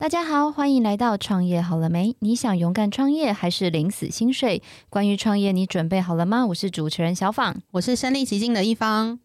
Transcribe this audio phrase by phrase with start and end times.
[0.00, 2.16] 大家好，欢迎来到创业好了没？
[2.20, 4.62] 你想勇敢创业还是领死薪水？
[4.88, 6.46] 关于创业，你准备好了吗？
[6.46, 9.20] 我是主持人小访，我是身临其境的一方。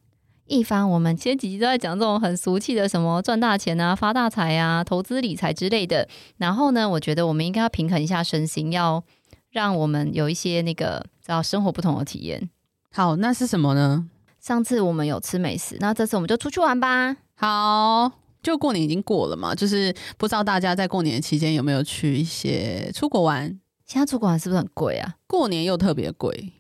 [0.47, 6.09] 一方，我们前几集都在讲这种很俗气的什么赚大钱啊、发大财啊、投资理财之类的。
[6.39, 9.01] 然后呢，我觉得我们应该要平衡一下身心，要
[9.51, 12.49] 让我们有一些那个叫生活不同的体验。
[12.91, 14.09] 好，那是什么呢？
[14.41, 17.15] 上次我们有吃美食，那这次我们就出去玩吧。
[17.37, 18.24] 好。
[18.45, 23.59] 就过年已经过了嘛，就是不知道大家在过年期间有没有去一些出国玩？
[23.87, 25.15] 现在出国玩是不是很贵啊？
[25.25, 26.53] 过年又特别贵，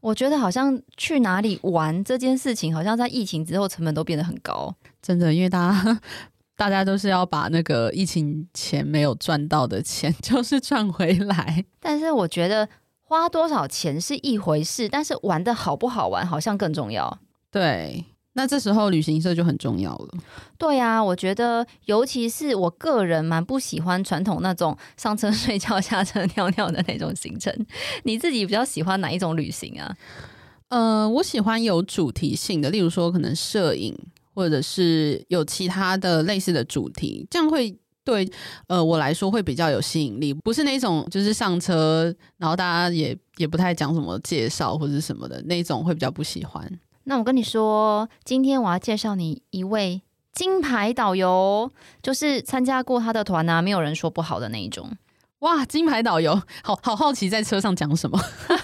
[0.00, 4.74] 我觉得好像去哪里玩这件事情，好像在疫情之后成本都变得很高。
[5.00, 6.00] 真的，因为大家
[6.54, 11.64] 大家都是要把那个疫情前没有赚到的钱， 就是赚回来。
[11.80, 12.68] 但是我觉得
[13.00, 17.18] 花多少钱是一回事，但是玩的好不好玩好像更重要。
[17.50, 18.04] 对。
[18.34, 20.08] 那这时候旅行社就很重要了。
[20.56, 27.54] 对呀，我觉得，尤其是我个人蛮不喜欢传统那种上车 睡觉、下车 尿尿的那种行程。
[28.04, 29.94] 你自己比较喜欢哪一种旅行啊？
[30.68, 33.94] 呃，我喜欢有主题性的，例如说可能摄影，
[34.34, 38.26] 或者是有其他的类似的主题，这样会对
[38.68, 40.32] 呃我来说会比较有吸引力。
[40.32, 46.66] 不是那种就是上车，然后大家也也不太讲什么介绍或者什么的那种，会比较不喜欢。
[47.04, 51.70] 那我跟你说，今天我要介绍你一位金牌导游，
[52.02, 54.90] 就是参加过他的团啊，没有人说不好的那一种。
[55.40, 58.18] 哇，金牌导游，好好好奇在车上讲什么。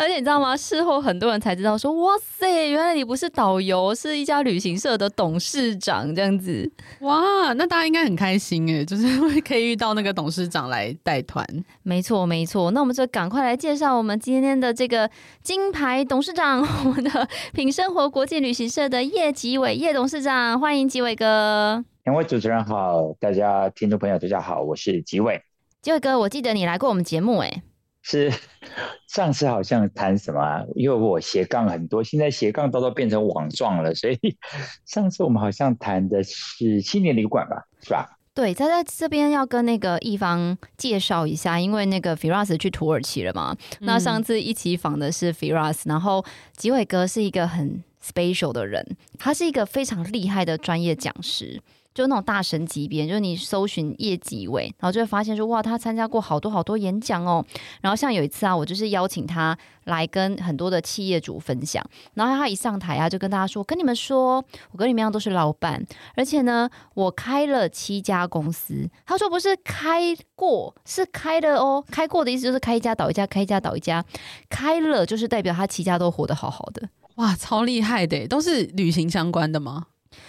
[0.00, 0.56] 而且你知道吗？
[0.56, 6.70] 事后很多人才知道说，哇塞，原来你不是导游，是一家旅行社的董事长这样子。
[7.00, 11.44] 哇，那大家应该很开心诶，就是会可以遇到那个董事长来带团。
[11.82, 12.70] 没错，没错。
[12.70, 15.10] 那我们就赶快来介绍我们今天的这个
[15.42, 21.84] 金牌董事长， 我们的品生活国际旅行社的叶吉伟叶董事长，欢迎吉伟哥。
[22.04, 25.42] 两位主持人好，大家听众朋友大家好，我是吉伟。
[25.82, 27.62] 吉伟哥，我记得你来过我们节目诶。
[28.08, 28.32] 是
[29.06, 30.64] 上次好像谈什么啊？
[30.74, 34.18] 因为我斜杠很多，现在斜杠都都变成网状了，所以
[34.86, 38.08] 上次我们好像谈的是青年旅馆吧，是吧？
[38.32, 43.54] 对，他在这边要跟那个一方介绍一下，因为那个 Firas 去土耳其了嘛。
[43.80, 46.24] 嗯、那上次一起访的是 Firas，然后
[46.56, 51.60] 吉伟哥是一个很 special 的人，他是一个非常厉害的专业讲师。
[51.98, 57.44] 就那种大神级别，就是你搜寻叶吉纬，然后就会发现说，哇，他参加过好多好多演讲哦。
[57.80, 64.36] 然后像有一次啊，我就是邀请他来跟很多的企业主分享，然后他一上台啊，就跟大家说，跟你们说，
[64.70, 68.88] 我跟你们一样都是老板，而且呢，我开了七家公司。
[69.04, 71.84] 他说不是开过，是开了哦。
[71.90, 74.04] 开过的意思就是开一家倒一家，开一家倒一家，
[74.48, 76.88] 开了就是代表他七家都活得好好的。
[77.16, 79.86] 哇，超厉害的，都是旅行相关的吗？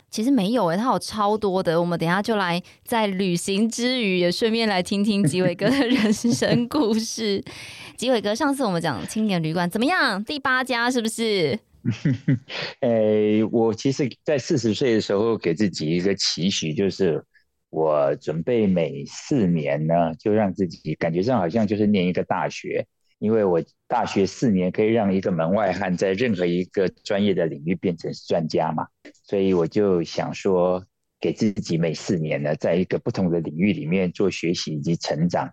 [0.09, 1.79] 其实没有诶，他有超多的。
[1.79, 7.43] 我们等一下就来在旅行之余，也顺便来听听吉伟哥的人生故事。
[7.97, 10.23] 吉伟哥，上次我们讲青年旅馆怎么样？
[10.23, 11.59] 第八家是不是？
[12.81, 17.23] 诶， 我其实，在四十岁的时候，给自己一个期许，就是
[17.69, 22.85] 我准备每四年呢，就让自己感觉上好像就是念一个大学。
[23.19, 28.87] 因为我大学四年可以让一个门外汉在任何一个专业的领域变成专家嘛，
[29.23, 30.83] 所以我就想说，
[31.19, 35.51] 给自己每四年呢，在一个不同的领域里面做学习以及成长。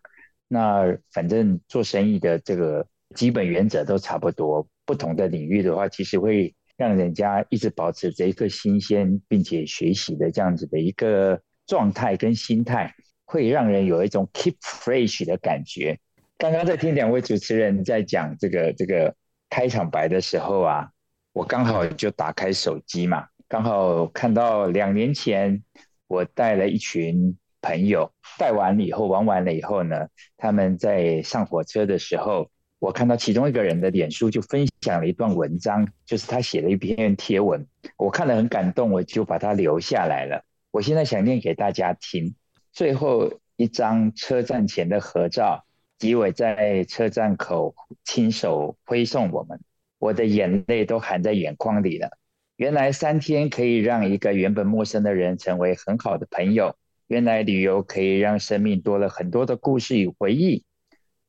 [0.49, 12.95] 那反正做生意的这个基本原则都差不多，不同的领域的话，其实会让人家一直保持着一个新鲜并且学习的这样子的一个状态跟心态，
[13.25, 15.99] 会让人有一种 keep fresh 的感觉。
[16.39, 19.15] 刚刚在听两位主持人在讲这个这个
[19.49, 20.91] 开场白的时候啊，
[21.33, 25.63] 我刚好就打开手机嘛，刚好看到两年前
[26.07, 40.45] 我带了一群朋友，带完以后玩完了以后呢，他们在上火车的时候，我看到其中一个人的脸书就分享了一段文章，就是他写了一篇贴文，我看了很感动，我就把它留下来了。
[40.71, 42.35] 我现在想念给大家听，
[42.73, 45.65] 最后一张车站前的合照。
[45.99, 49.61] 吉伟在车站口亲手挥送我们，
[49.99, 52.11] 我的眼泪都含在眼眶里了。
[52.57, 56.77] 原来三天可以让一个原本陌生的人成为很好的朋友，
[57.07, 60.65] 原来旅游可以让生命多了很多的故事与回忆。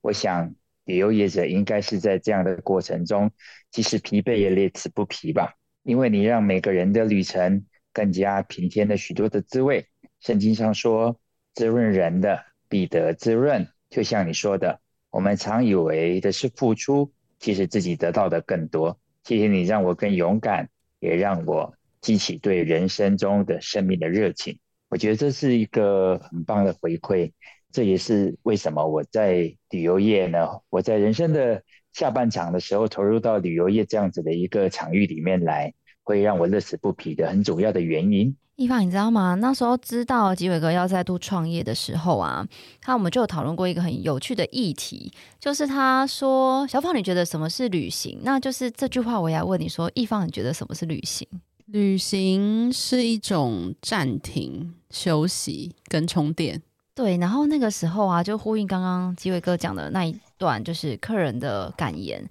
[0.01, 0.53] 我想，
[0.85, 3.31] 旅游业者应该是在这样的过程中，
[3.71, 5.53] 即使疲惫也乐此不疲吧，
[5.83, 9.85] 因为你让每个人的旅程更加平添了许多的滋味。
[10.19, 11.19] 圣经上说
[11.55, 14.79] ：“滋润人的必得滋润。”就像你说的，
[15.09, 18.99] 我们常以为的是付出，其实自己得到的更多。
[19.23, 20.69] 谢谢你让我更勇敢，
[20.99, 24.59] 也让我激起对人生中的生命的热情。
[24.89, 27.31] 我觉得这是一个很棒的回馈。
[27.71, 30.47] 这也是为什么我在旅游业呢？
[30.69, 31.61] 我在人生的
[31.91, 35.73] 下半场的时候投入到旅游业这样子的一个场域里面来，
[36.07, 38.33] 会让我乐此不疲的很主要的原因。
[38.55, 39.35] 一方，你知道吗？
[39.35, 42.47] 那时候知道吉伟哥要再度创业的时候啊，
[42.81, 51.27] 他我们就有讨论过一个很有趣的议题，就是他说：“小芳，你觉得什么是旅行？”那就是这句话，我也要问你说：“一方，你觉得什么是旅行？”
[51.67, 56.63] 旅行是一种暂停、休息跟充电。
[56.95, 62.27] 对，然后那个时候啊，就呼应刚刚吉伟哥讲的那一段，就是客人的感言。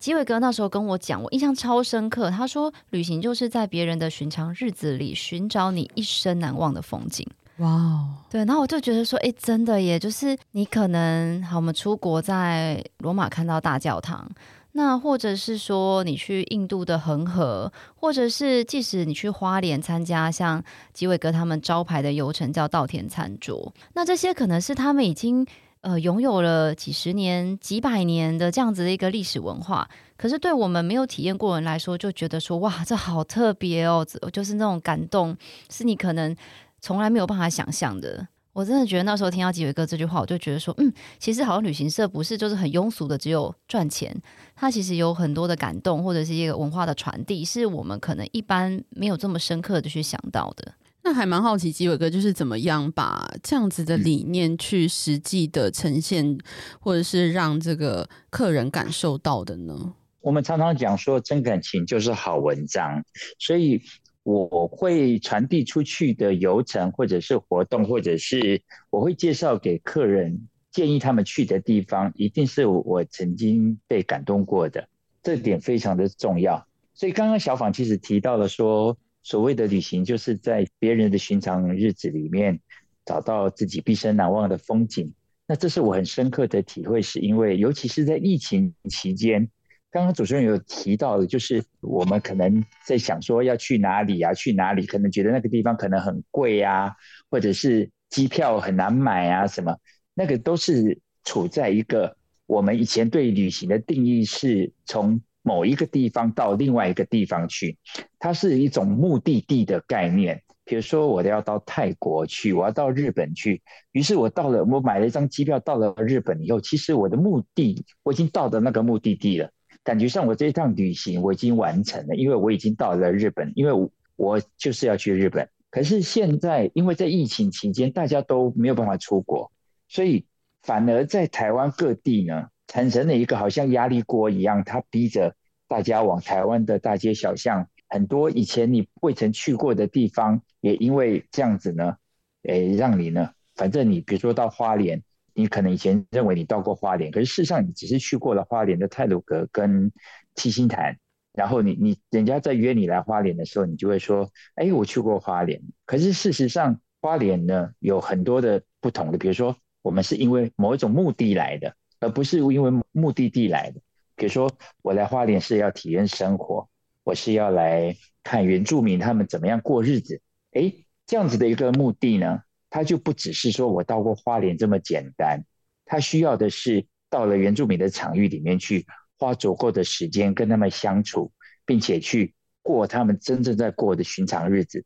[0.00, 2.30] 吉伟哥那时候跟我讲，我印象超深刻。
[2.30, 7.26] 他说，旅行就是在别人的寻常日子里寻找你一生难忘的风景。
[7.58, 14.28] 哇哦，对，然后我就觉得说，哎，真的耶，就是你可能好，我们出国在罗马看到大教堂，
[14.72, 20.64] 那或者是说你去印度的恒河，或者是即使你去花莲参加像
[20.94, 25.46] 吉伟哥他们招牌的游程叫稻田餐桌，那这些可能是他们已经。
[25.82, 35.36] 呃，拥有了几十年、几百年的这样子的一个历史文化，可是对我们没有体验过人来说，就觉得说哇，这好特别哦，就是那种感动，
[35.70, 36.34] 是你可能
[36.80, 38.28] 从来没有办法想象的。
[38.52, 44.14] 我真的觉得那时候听到吉伟哥这句话，我就觉得说，嗯，其实好像旅行社不是就是很庸俗的，只有赚钱，
[44.54, 50.74] 它其实有很多的感动，或者是一个文化的传递，是我们可能一般没有这么深刻的去想到的。
[51.04, 56.38] 那还蛮好奇，吉伟哥就是怎么样把这样子的理念去实际的呈现，
[56.78, 59.94] 或者是让这个客人感受到的呢？
[60.20, 63.04] 我们常常讲说，真感情就是好文章，
[63.40, 63.82] 所以
[64.22, 74.88] 我会传递出去的游程，或者是活动，或者是我会介绍给客人，建议他们去的地方，一定是我曾经被感动过的，
[75.20, 76.64] 这点非常的重要。
[76.94, 78.96] 所以刚刚小访其实提到了说。
[79.22, 82.58] 所谓的旅行，就是在别人的寻常日子里面
[83.04, 85.12] 找到自己毕生难忘的风景。
[85.46, 89.48] 那这是我很深刻的体会，是因为尤其是在疫情期间，
[89.90, 96.92] 刚刚主持人有提到的，就是我们可能在想说要去哪里啊，去哪里，可能觉得那个地方可能很贵啊，
[97.30, 99.76] 或者是机票很难买啊，什么，
[100.14, 102.16] 那个都是处在一个
[102.46, 105.20] 我们以前对旅行的定义是从。
[105.42, 107.76] 某一个地方到另外一个地方去，
[108.18, 110.42] 它是一种目的地的概念。
[110.64, 113.60] 比如说，我要到泰国去，我要到日本去，
[113.90, 119.50] 于是我到了，我买了一张机票到了日本以后，其实我的目的我已经到了那个目的地了，
[119.82, 125.48] 感觉上我这一趟旅行我已经完成了，因为我已经到了日本，因为我我就是要去日本。
[125.68, 129.50] 可是现在，因为在疫情期间，大家都没有办法出国，
[129.88, 130.24] 所以
[130.62, 132.46] 反而在台湾各地呢。
[132.72, 135.36] 产生了一个好像压力锅一样，它逼着
[135.68, 141.98] 大家往台湾的大街小巷，很多以前你未曾去过的地方，也因为这样子呢，
[142.44, 145.02] 诶，让你呢，反正你比如说到花莲，
[145.34, 149.92] 你可能以前认为你到过花莲，可是事实上你只是去过了花莲的太鲁阁跟
[150.34, 150.96] 七星潭，
[151.34, 161.76] 然后你你人家在约你来花莲的时候，你就会说，哎，我去过花莲，可是事实上花莲呢有很多的不同的，比如说我们是因为某一种目的来的。
[162.02, 163.80] 而不是因为目的地来的，
[164.16, 164.50] 比如说
[164.82, 166.68] 我来花莲是要体验生活，
[167.04, 170.20] 我是要来看原住民他们怎么样过日子，
[170.50, 172.40] 诶，这样子的一个目的呢，
[172.70, 175.44] 它就不只是说我到过花莲这么简单，
[175.84, 178.84] 它需要的是到了原住民的场域里面去，
[179.16, 181.30] 花足够的时间跟他们相处，
[181.64, 184.84] 并且去过他们真正在过的寻常日子。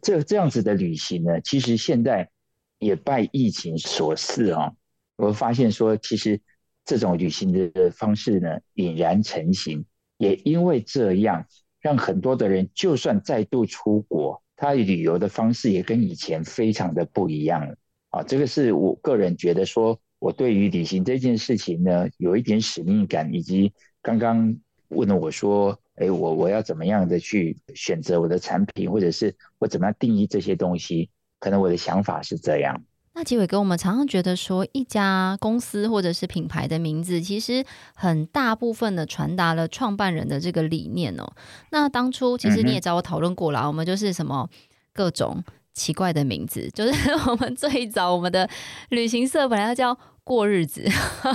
[0.00, 2.30] 这这样子的旅行呢，其实现在
[2.78, 4.72] 也拜疫情所赐啊。
[5.20, 6.40] 我发现说，其实
[6.84, 9.84] 这种旅行的方式呢，俨然成型。
[10.16, 11.46] 也因为这样，
[11.80, 17.74] 让很多的人就算再度出国，他旅游的方式也跟以前非常的不一样了。
[18.10, 23.72] 啊，这个是我个人觉得说，我对于旅行这件事情呢，有一点使命感，以及
[24.02, 24.54] 刚刚
[24.88, 31.08] 问了我说，哎，我我要怎么样的去选择我的产品，或者是我怎么样定义这些东西，
[31.38, 32.84] 可能我的想法是这样。
[33.12, 37.64] 那吉伟哥，我们常常觉得说，一家公司或者是品牌的名字，其实
[37.94, 41.26] 很大部分的传达了创办人的这个理念哦。
[41.70, 44.48] 那当初其实你也找我讨论过了，我们就是什么
[44.94, 45.42] 各种
[45.74, 48.48] 奇怪的名字，就是 我们最早我们的
[48.90, 50.88] 旅行社本来要叫过日子，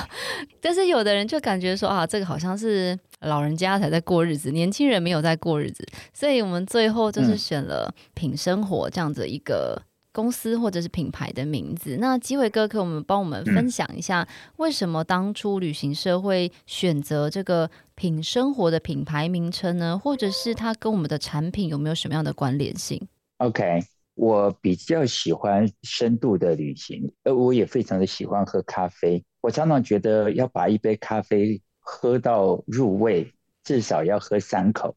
[0.62, 9.82] 但是有的人就感觉说啊，这个好像是老人家才在过日子，年轻人没有在过日子，所以我们最后就是选了品生活这样子一个。
[10.15, 20.00] 公司或者是品牌的名字，那机伟哥可我们帮我们分享一下，为什么当初旅行社会选择这个品生活的品牌名称呢？
[20.00, 23.05] 或者是它跟我们的产品有没有什么样的关联性
[23.39, 23.81] ？OK，
[24.13, 29.22] 我比较喜欢深度的旅行，而我也非常的喜欢喝咖啡。
[29.41, 33.31] 我常常觉得要把一杯咖啡喝到入味，
[33.65, 34.95] 至少要喝三口。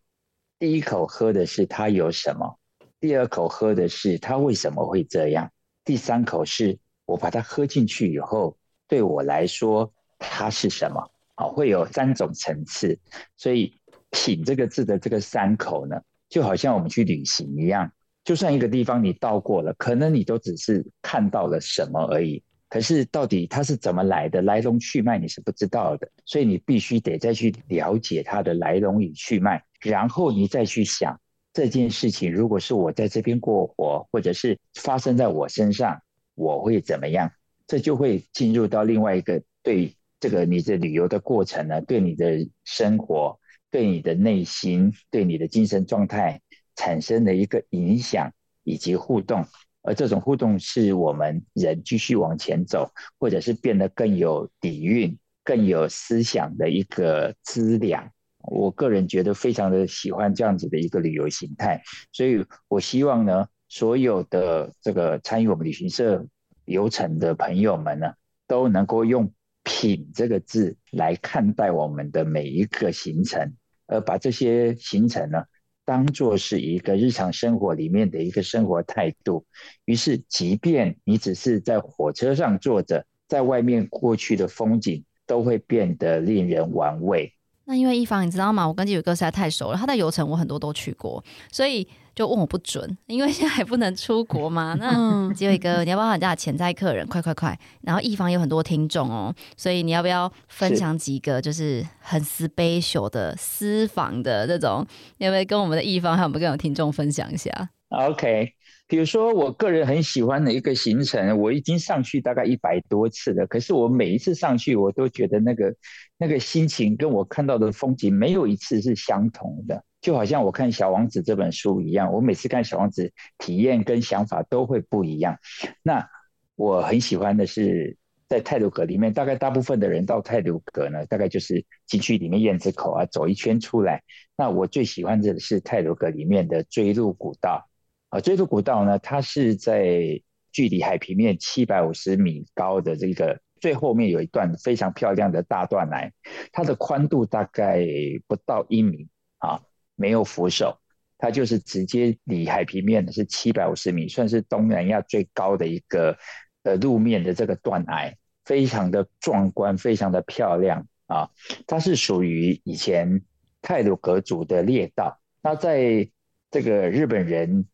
[0.58, 2.58] 第一口喝的是它有什么，
[3.00, 5.50] 第二口喝的是它为什么会这样，
[5.84, 8.56] 第三口是我把它喝进去以后，
[8.88, 11.10] 对我来说它是什么？
[11.36, 12.98] 好，会有三种层次。
[13.36, 13.72] 所以
[14.10, 17.92] 品这个字的这个三口呢，就好像我们去旅行一样，
[18.24, 22.42] 就算一个地方你到过了，可能你都只是看到了什么而已。
[22.68, 31.18] 可是到底它是怎么来的，来龙去脉你是不知道的，所以你必须得再去了解它的来龙与去脉，然后你再去想
[31.58, 36.00] 这件事情，如果是我在这边过活，或者是发生在我身上，
[36.36, 37.32] 我会怎么样？
[37.66, 43.36] 这就会进入到另外一个对这个你的旅游的过程呢，对你的生活、
[43.72, 46.40] 对你的内心、对你的精神状态
[46.76, 48.30] 产生的一个影响
[48.62, 49.44] 以及互动。
[49.82, 52.88] 而这种互动是我们人继续往前走，
[53.18, 58.08] 或者是变得更有底蕴、更有思想的一个资粮。
[58.50, 66.26] 我个人觉得非常的喜欢这样子的一个旅游形态，所以我希望呢，所有的这个参与我们旅行社
[66.64, 68.12] 流程的朋友们呢，
[68.46, 69.32] 都能够用
[69.64, 73.54] “品”这个字来看待我们的每一个行程，
[73.86, 75.44] 而把这些行程呢。
[75.84, 79.46] 当做是一个日常生活里面的一个生活态度，
[79.86, 87.32] 于是，即便你只是在火车上坐着，在外面过去的风景都会变得令人玩味。
[87.68, 88.66] 那因为一方，你知道吗？
[88.66, 91.22] 我跟基伟哥实在太熟了，他的游程我很多都去过，
[91.52, 91.87] 所以。
[92.14, 94.75] 就问我不准，因为现在还不能出国嘛。
[94.80, 97.06] 那基伟哥，你要不要人家潜在客人？
[97.06, 97.56] 快快快！
[97.82, 104.84] 然后一方有很多听众哦，所以你要不要分享几个就是很 special 的私房的这种？
[105.18, 107.52] 要不要跟我们的一方还有我们跟我们听众分享一下
[107.88, 108.52] ？OK，
[108.87, 115.75] 比如说我个人很喜欢的一个行程，我已经上去大概一百多次了，可是我每一次上去，我都觉得那个
[116.18, 119.83] 那个心情跟我看到的风景没有一次是相同的。
[120.00, 125.37] 就好像我看《小王子》这本书一样，我每次看《小王子》，体验跟想法都会不一样。
[125.83, 126.09] 那
[126.54, 127.97] 我很喜欢的是
[128.28, 134.02] 在泰鲁阁里面，大概大部分的人到泰鲁阁呢，大概就是进去里面燕子口啊，走一圈出来。
[134.37, 137.68] 那我最喜欢的是泰鲁阁里面的锥鹿古道
[138.10, 140.20] 啊，锥麓古道呢，它是在
[140.52, 146.12] 距离海平面七百五十米高的这个最后面有一段非常漂亮的大断崖，
[146.52, 147.86] 它的宽度大概
[148.26, 149.60] 不到一米啊。
[150.00, 150.78] 没有扶手，
[151.18, 156.16] 它就是直接离海平面是七百五十米，算是东南亚最高的一个
[156.62, 161.28] 呃路面的这个断崖，非常的壮观，非常的漂亮啊！
[161.66, 163.24] 它是属于以前
[163.60, 165.20] 泰鲁格族的列道。
[165.42, 166.08] 那在
[166.48, 167.66] 这个日本人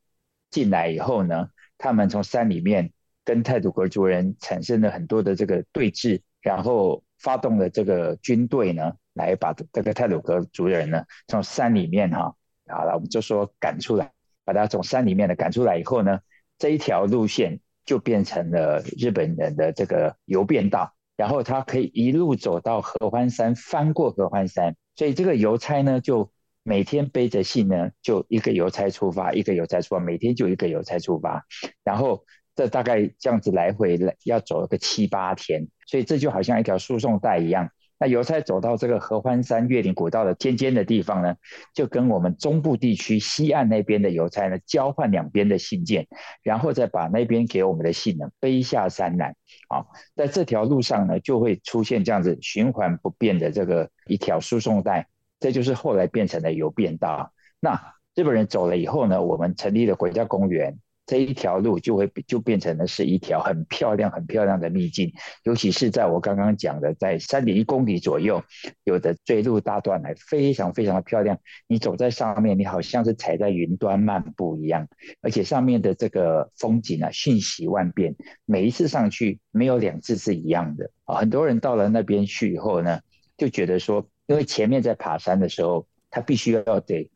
[0.54, 2.92] 进来以后呢，他们从山里面
[3.24, 8.92] 跟太鲁阁族人产生了很多的这个对峙，然后发动了这个军队呢。
[9.14, 12.34] 来把这个太鲁阁族人呢，从山里面哈，
[12.66, 14.10] 好了，我们就说赶出来，
[14.44, 16.18] 把他从山里面的赶出来以后呢，
[16.58, 26.32] 这一条路线就变成了日本人的这个邮便道，然后他可以一路走到合欢山，翻过合欢山，所以这个邮差呢，就
[26.64, 31.44] 每天背着信呢，就一个邮差出发，一个邮差出发，每天就一个邮差出发，
[31.84, 32.24] 然后
[32.56, 37.68] 这大概这样子来回要走个七八天，所以这就好像一条输送带一样。
[37.96, 41.36] 那邮差走到这个合欢山越岭古道的尖尖的地方呢，
[41.74, 46.08] 就跟我们中部地区西岸那边的邮差呢交换两边的信件，
[46.42, 49.36] 然后再把那边给我们的信呢背下山来。
[49.68, 55.06] 啊，在这条路上呢，就会出现这样子循环不变的这个一条输送带，
[55.44, 57.34] 这就是后来变成了邮便道。
[57.60, 57.78] 那
[58.14, 60.78] 日本人走了以后呢，我们成立了国家公园。
[61.06, 68.42] 这一条路就会就变成了是一条很漂亮、很漂亮的秘境，尤其是在我刚刚讲的，在三点一公里左右
[68.84, 71.38] 有的锥麓大断崖，非常非常的漂亮。
[71.66, 74.88] 你走在上面，你好像是踩在云端漫步一样，
[75.20, 81.16] 而且上面的这个风景啊，瞬息万变，每一次上去没有两次是一样的啊。
[81.16, 83.00] 很多人到了那边去以后呢，
[83.36, 87.10] 就觉得说，因为前面在爬山的时候，他必须要得。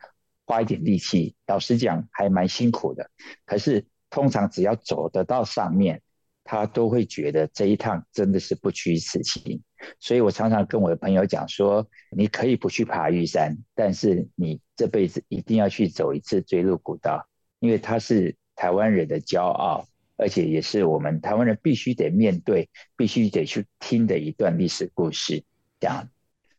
[0.50, 3.10] 花一点力气，老实讲还蛮辛苦的。
[3.44, 6.00] 可是通常只要走得到上面，
[6.42, 9.62] 他都会觉得这一趟真的是不虚此行。
[10.00, 11.86] 所以我常常跟我的朋友讲说，
[12.16, 19.86] 你可以不去爬玉山，但是你这辈子一定要去走一次锥麓古道，因为它是台湾人的骄傲，
[20.16, 25.44] 而且也是我们台湾人必须得面对、必须得去听的一段历史故事。
[25.78, 26.08] 这样，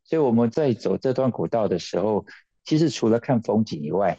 [0.10, 2.26] 所以我们在走这段古道的时候。
[2.66, 4.16] 其实除了看风景以外，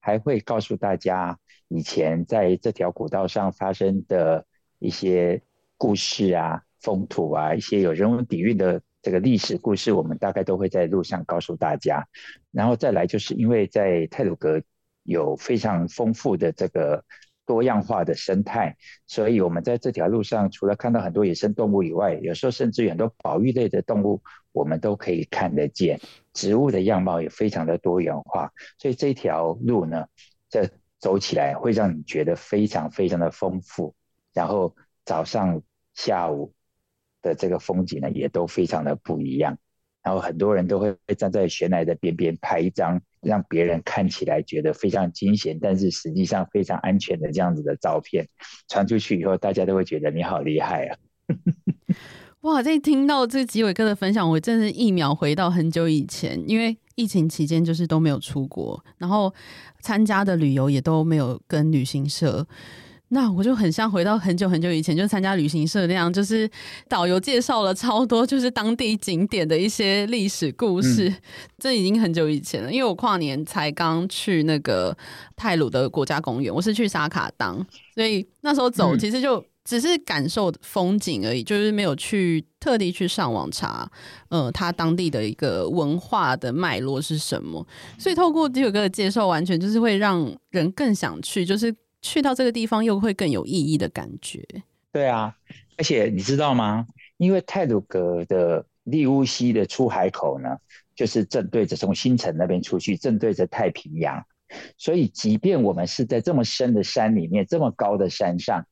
[0.00, 1.38] 还会告诉大家
[1.68, 4.44] 以前在这条古道上发生的
[4.78, 5.40] 一些
[5.78, 12.06] 故事啊、风土啊、一些有人文底蕴的这个历史故事，我们大概都会在路上告诉大家。
[12.50, 14.60] 然后再来，就是因为在泰鲁阁
[15.04, 17.02] 有非常丰富的这个。
[17.46, 18.76] 多样化的生态，
[19.06, 24.20] 所以我们在这条路上，除了看到很多野生动物以外，有时候甚至很多保育类的动物，
[24.52, 26.00] 我们都可以看得见。
[26.34, 30.06] 植物的样貌也非常的多元化，所以这条路呢，
[30.50, 33.94] 这走起来会让你觉得非常非常的丰富。
[34.34, 34.74] 然后
[35.04, 35.62] 早上、
[35.94, 36.52] 下午
[37.22, 39.56] 的这个风景呢，也都非常的不一样。
[40.06, 48.24] 然后很多人都会站在悬崖的边边拍一张让别人看起来觉得非常惊险，但是实际上非常安全的这样子的照片，
[48.70, 50.96] 传出去以后，大家都会觉得你好厉害啊！
[52.42, 59.34] 哇，在听到这几位哥的分享，我真是一秒回到很久以前，因为疫情期间就是都没有出国，然后
[59.80, 62.46] 参加的旅游也都没有跟旅行社。
[63.08, 66.50] 那我就很像回到很久很久以前，就参加旅行社那样，就是
[66.88, 71.08] 导游介绍了超多，就是当地景点的一些历史故事。
[71.08, 71.16] 嗯、
[71.56, 74.96] 这已经很久以前了，因为我跨年才刚去那个
[75.36, 83.88] 泰鲁的国家公园，我是去沙卡当，所以那时候走其实就只是感受风景而已，就是没有去特地去上网查，
[84.30, 87.64] 呃，他当地的一个文化的脉络是什么。
[87.98, 91.72] 所以透过这首歌的介绍，完全就是会让人更想去，就是。
[92.06, 94.46] 去到这个地方又会更有意义的感觉。
[94.92, 95.36] 对啊，
[95.76, 96.86] 而且你知道吗？
[97.16, 100.56] 因为泰鲁格的利乌溪的出海口呢，
[100.94, 104.24] 就是正对着从新城那边出去，正对着太平洋。
[104.78, 108.64] 所以，即便我们是在这么深的山里面，这么高的山上，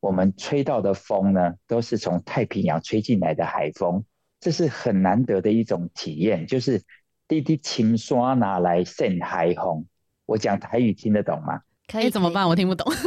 [0.00, 4.04] 我们吹到的风呢，都是从太平洋吹进来的海风。
[4.38, 6.82] 这是很难得的一种体验，就是
[7.26, 9.86] 滴滴青刷拿来盛海风。
[10.26, 11.62] 我讲台语听得懂吗？
[11.88, 12.48] 可以怎么办？
[12.48, 12.92] 我听不懂。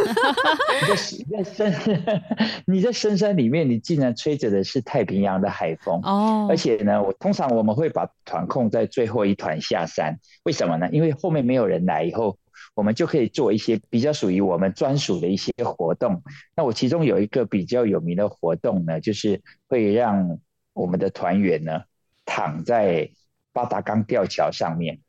[1.17, 1.73] 你在深，
[2.65, 6.47] 你在深山里面，你竟然吹着的是太平洋的海风哦！
[6.49, 10.89] 而且呢，我通常我们会把团控在最后一团下山，为什么呢？
[10.91, 12.37] 因为后面没有人来以后，
[12.73, 16.23] 我们就可以做一些比较属于我们专属的一些活动。
[16.55, 20.39] 那我其中有一个比较有名的活动呢，就是会让
[20.73, 21.81] 我们的团员呢
[22.25, 23.09] 躺在
[23.51, 24.99] 八达岗吊桥上面，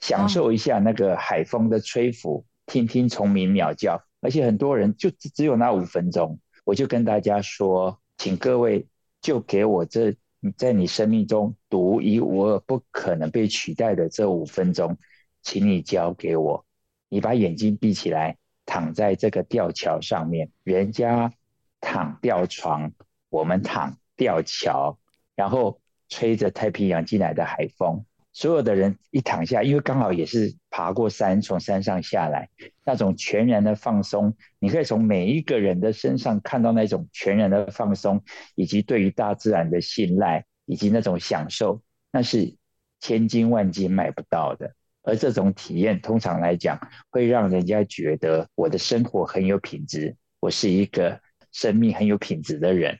[0.00, 2.46] 享受一下那个海风的吹拂。
[2.68, 8.86] 听听虫鸣鸟叫，而且很多人就只有那五分钟，我就跟大家说，请各位
[9.22, 10.14] 就给我这
[10.56, 14.98] 在你生命中独一无二、不可能被取代的这五分钟，
[15.42, 16.66] 请你交给我。
[17.08, 21.32] 你把眼睛闭起来，躺在这个吊桥上面，人家
[21.80, 22.92] 躺吊床，
[23.30, 24.98] 我们躺吊桥，
[25.34, 28.04] 然后吹着太平洋进来的海风。
[28.38, 32.48] 所有的人一躺下，因为刚好也是爬过山，从山上下来，
[32.84, 38.22] 那种全然的放松，你可以从每一个人的身上看到那种全然的放松，
[38.54, 42.54] 以及对于大自然的信赖，以及那种享受，那是
[43.00, 44.72] 千金万金买不到的。
[45.02, 46.78] 而这种体验，通常来讲，
[47.10, 51.20] 会让人家觉得我的生活很有品质，我是一个
[51.50, 52.96] 生命很有品质的人。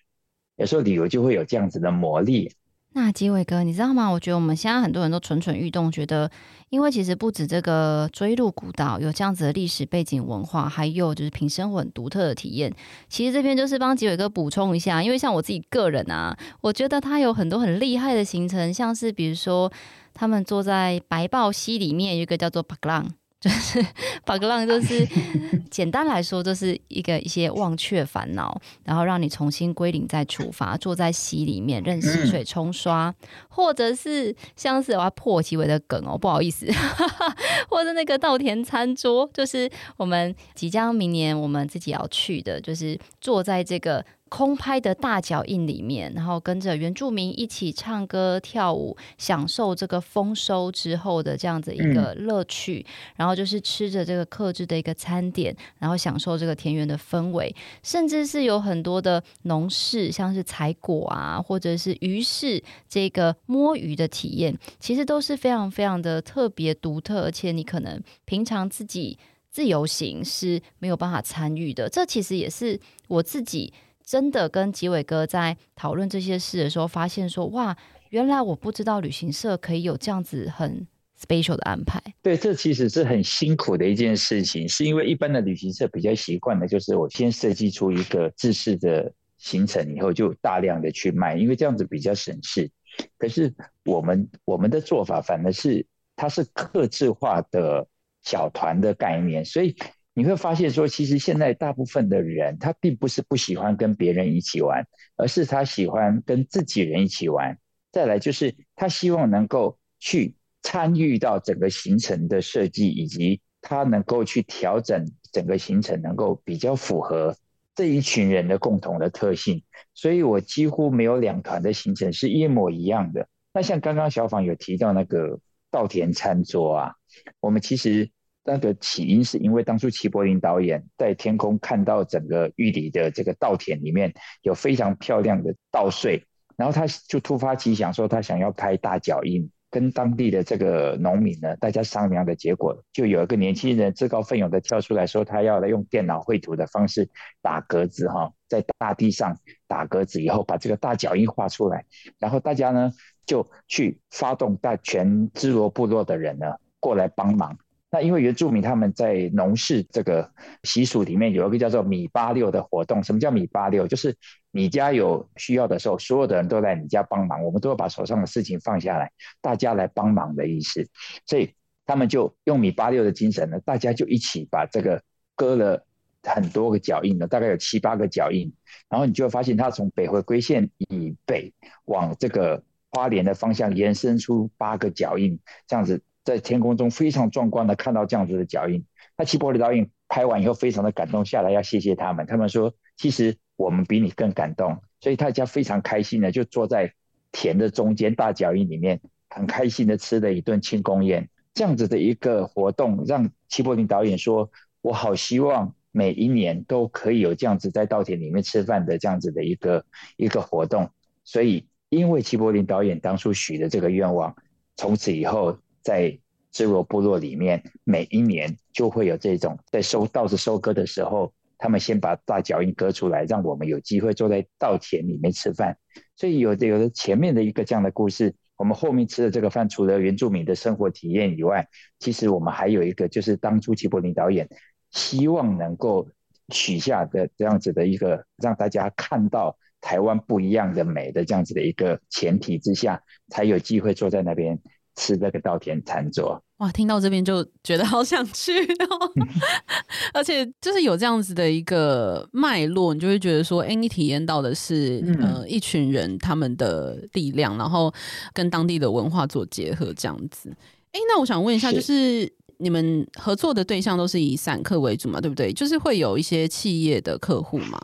[0.57, 2.57] 有时候旅游就会有这样子的魔力。
[2.95, 4.09] 那吉伟哥，你知道吗？
[4.09, 6.29] 我觉得我们现在很多人都蠢蠢欲动，觉得
[6.71, 12.75] 因为其实不止这个追鹿古道有这样子的历史背景文化，还有就是平生很独特的体验。
[13.09, 19.71] 其实这边就是帮吉伟哥补充一下，因为像我自己个人啊，我觉得他有很多很厉害的行程，像是比如说
[20.13, 23.07] 他们坐在白豹溪里面，有一个叫做巴格浪。
[23.41, 23.85] 就是
[24.25, 25.07] 巴格浪，就是
[25.71, 33.15] 简单来说，就是一个一些忘却烦恼，然后让你重新归零再出发，坐在溪里面任溪水冲刷，
[33.49, 36.67] 或者是像是我要破吉伟的梗哦，不好意思，
[37.71, 44.05] 或者那个稻田餐桌，就是我们即将明年我们自己要去的，就是坐在这个。
[44.29, 52.85] 空拍的大脚印里面，然后跟着原住民一起唱歌跳舞，享受这个丰收之后的这样子一个乐趣。
[52.87, 69.19] 嗯、然后就是吃着这个克制的一个餐点，然后享受这个田园的氛围，甚至是有很多的农事，像是采果啊，或者是鱼市这个摸鱼的体验，其实都是非常非常的特别独特，而且你可能平常自己
[69.51, 71.89] 自由行是没有办法参与的。
[71.89, 73.73] 这其实也是我自己。
[74.09, 77.77] 真的跟吉伟哥在讨论这些事的时候，发现说哇，
[78.09, 80.87] 原来我不知道旅行社可以有这样子很
[81.21, 82.03] special 的安排。
[82.23, 92.71] 对，这其实是很辛苦的一件事情，是因为一般的旅行社比较习惯的就是我先设计出一个制式的行程，以后就大量的去卖，因为这样子比较省事。
[93.19, 95.85] 可是我们我们的做法反而是
[96.17, 97.87] 它是客制化的
[98.23, 99.77] 小团的概念，所以。
[100.19, 104.85] 你会发现说，其实现在大部分的人，他并不是不喜欢跟别人一起玩，
[105.17, 107.57] 而是他喜欢跟自己人一起玩。
[107.93, 117.37] 再来就是他希望能够去参与到整个行程的设计，以及他能够去调整整个行程，能够比较符合
[117.77, 119.63] 这一群人的共同的特性。
[119.95, 123.29] 所以我几乎没有两团的行程是一模一样的。
[123.53, 125.39] 那像刚刚小访有提到那个
[125.71, 126.95] 稻田餐桌啊，
[127.39, 128.11] 我们其实。
[128.51, 136.25] 那个起因是因为当初齐柏林导演在天空看到整个玉里的这个稻田里面有非常漂亮的稻穗，
[136.57, 147.07] 然后他就突发奇想说他想要拍大脚印，跟当地的这个农民呢大家商量的结果，就有一个年轻人自告奋勇的跳出来说他要来用电脑绘图的方式
[147.43, 151.85] 打格子哈，在大地上打格子以后把这个大脚印画出来，
[152.19, 152.91] 然后大家呢
[153.27, 156.47] 就去发动大全支罗部落的人呢
[156.81, 157.59] 过来帮忙。
[157.91, 160.31] 那因为原住民他们在农事这个
[160.63, 163.03] 习俗里面有一个叫做米八六的活动。
[163.03, 163.87] 什么叫米八六？
[163.87, 164.15] 就是
[164.51, 170.87] 你家有需要的时候，所有的人都来你家帮忙，我们都要把手上的事情放下来，大家来帮忙的意思。
[171.25, 171.51] 所以
[171.87, 175.03] 他们就用米八六的精神呢，大家就一起把这个
[175.35, 175.83] 割了
[176.25, 178.53] 很多个脚印呢，大概有七八个脚印，
[178.91, 181.51] 然后你就会发现它从北回归线以北
[181.87, 186.03] 往这个花莲的方向延伸出八个脚印，这样子。
[186.29, 188.85] 在天空中非常壮观的看到这样子的脚印，
[189.17, 192.27] 那齐柏林导演拍完以后非常的感动，下来要谢谢他们。
[192.27, 196.93] 他们说，其实我们比你更感动，所以大家非常开心的就坐在
[197.33, 201.31] 田的中间大脚印里面，很开心的吃了一顿庆功宴。
[201.55, 204.51] 这样子的一个活动，让齐柏林导演说，
[204.83, 209.83] 我好希望每一年都可以有这样子在稻田里面吃饭的这样子的一个
[210.19, 210.91] 一个活动。
[211.25, 214.37] 所以，因为齐柏林导演当初许的这个愿望，
[214.77, 215.57] 从此以后。
[215.83, 216.19] 在
[216.51, 225.77] 支罗部落里面，每一年就会有这种在收稻子收割的时候，他们先把大脚印割出来，让我们有机会坐在稻田里面吃饭。
[226.17, 231.67] 所以有的有的前面的一个这样的故事，我们后面吃的这个饭，除了原住民的生活体验以外，
[231.99, 234.49] 其实我们还有一个，就是当初齐柏林导演
[234.91, 236.09] 希望能够
[236.49, 244.59] 许下的这样子的一个，让大家看到台湾不一样的美的这样子的一个前提之下，才有机会坐在那边。
[244.99, 246.73] 吃那个稻田餐桌，哇！
[246.73, 249.13] 听到这边就觉得好想去哦，
[250.13, 257.95] 而且就是有这样子的一个脉络，你就会觉得说，哎，你体验到的是、嗯、呃一群人他们的力量，然后
[258.35, 260.51] 跟当地的文化做结合，这样子。
[260.91, 265.21] 哎，那我想问一下，就是你们合作的对象都是以散客为主嘛？
[265.21, 265.53] 对不对？
[265.53, 267.81] 就是会有一些企业的客户吗？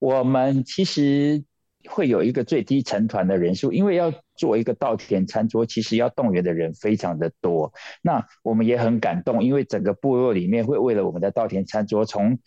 [0.00, 1.44] 我们其实。
[1.88, 7.72] 会有一个最低成团的人数，因为要做一个稻田餐桌，其实要动员的人非常的多。
[8.02, 12.38] 那我们也很感动，因为整个部落里面会为了我们的稻田餐桌，从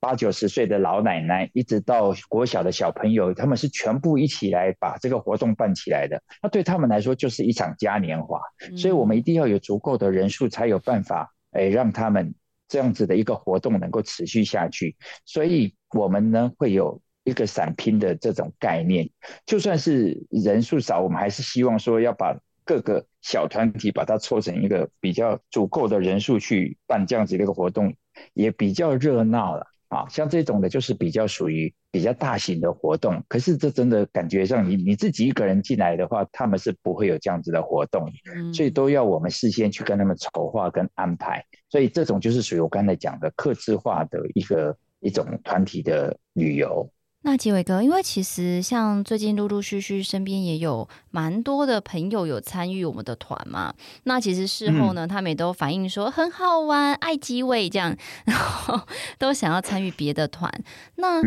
[0.00, 6.22] 八九十岁的老奶奶一直到国小的小朋友，他们是全部一起来把这个活动办起来的。
[6.42, 8.40] 那对他们来说就是一场嘉年华，
[8.76, 12.34] 所以我们一定要有足够的人数，才有办法诶让他们
[12.68, 14.96] 这样子的一个活动能够持续下去。
[15.24, 17.00] 所以我们呢会有。
[17.24, 19.08] 一个散拼的这种概念，
[19.46, 27.94] 就算是人数少，我们还是希望说要把各个小团体把它凑成一个比较足够的人数去办这样子的一个活动，
[28.34, 30.06] 也比较热闹了啊。
[30.08, 33.22] 像这种的，就是比较属于比较大型的活动。
[33.28, 38.10] 可是这真的感觉上，你你自己一个人进来的话，他们是不会有这样子的活动，
[38.52, 41.44] 所以都要我们事先去跟他们筹划跟安排。
[41.68, 46.90] 所以这种就是属于我刚才讲的客制化的一个一种团体的旅游。
[47.26, 58.78] 那杰伟哥，因为其实像最近陆陆续续身边也有蛮多的朋友有参与我们的团嘛，那其实事后呢，他们也都反映说很好玩，爱机位这样，然后
[59.18, 60.52] 都想要参与别的团。
[60.96, 61.22] 那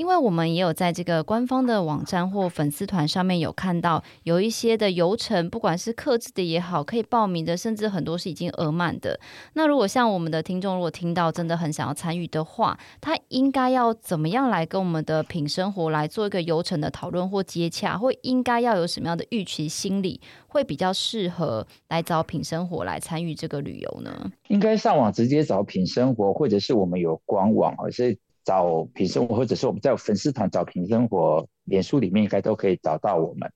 [0.00, 9.20] 因为我们也有在这个官方的网站或粉丝团上面有看到有一些的游程，不管是客制的也好，可以报名的，甚至很多是已经额满的。
[9.52, 24.32] 那如果像我们的听众如果听到真的很想要参与的话，他应该要怎么样来跟我们的品生活来做一个游程的讨论或接洽，或应该要有什么样的预期心理，会比较适合来找品生活来参与这个旅游呢？
[24.48, 28.16] 应该上网直接找品生活，或者是我们有官网，而是。
[28.44, 33.50] 找品生活，或者是我们在粉丝团找品生活，脸书里面应该都可以找到我们。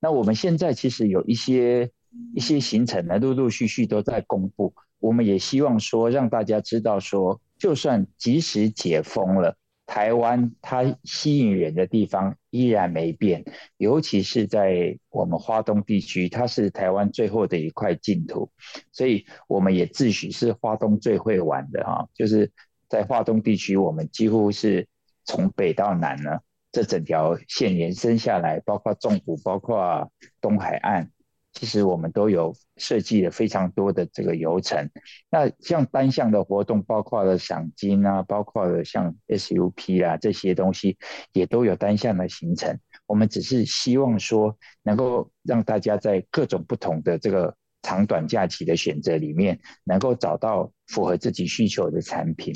[0.00, 1.90] 那我们现在其实有一些
[2.34, 4.74] 一些行程呢，陆陆续续都在公布。
[4.98, 9.56] 我们也希望说让大家知道说，就算即使解封了，
[9.86, 13.44] 台湾它吸引人的地方依然没变，
[13.76, 18.50] 尤其是在我们花东地区，它是台湾最后的一块净土，
[18.92, 22.50] 所以我们也自诩是花东最会玩的哈，就是
[22.94, 24.86] 在华东地区，我们几乎是
[25.24, 26.38] 从北到南呢，
[26.70, 30.08] 这整条线延伸下来，包括中部，包括
[30.40, 31.10] 东海岸。
[31.54, 34.88] 其实我们都有设计了非常多的这个游程，
[35.28, 40.96] 那像单向的活动，包括了赏金啊，包括了像 SUP 啊这些东西，
[41.32, 42.78] 也都有单向的行程。
[43.06, 52.54] 我们只是希望说，能够让大家在各种不同的这个长短假期的选择里面，能够找到符合自己需求的产品。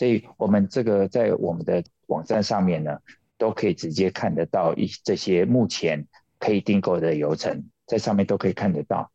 [0.00, 2.96] 所以，我们这个在我们的网站上面呢，
[3.36, 6.06] 都可以直接看得到一这些目前
[6.38, 7.62] 可以订购的游程。
[7.86, 9.10] 在上面都可以看得到。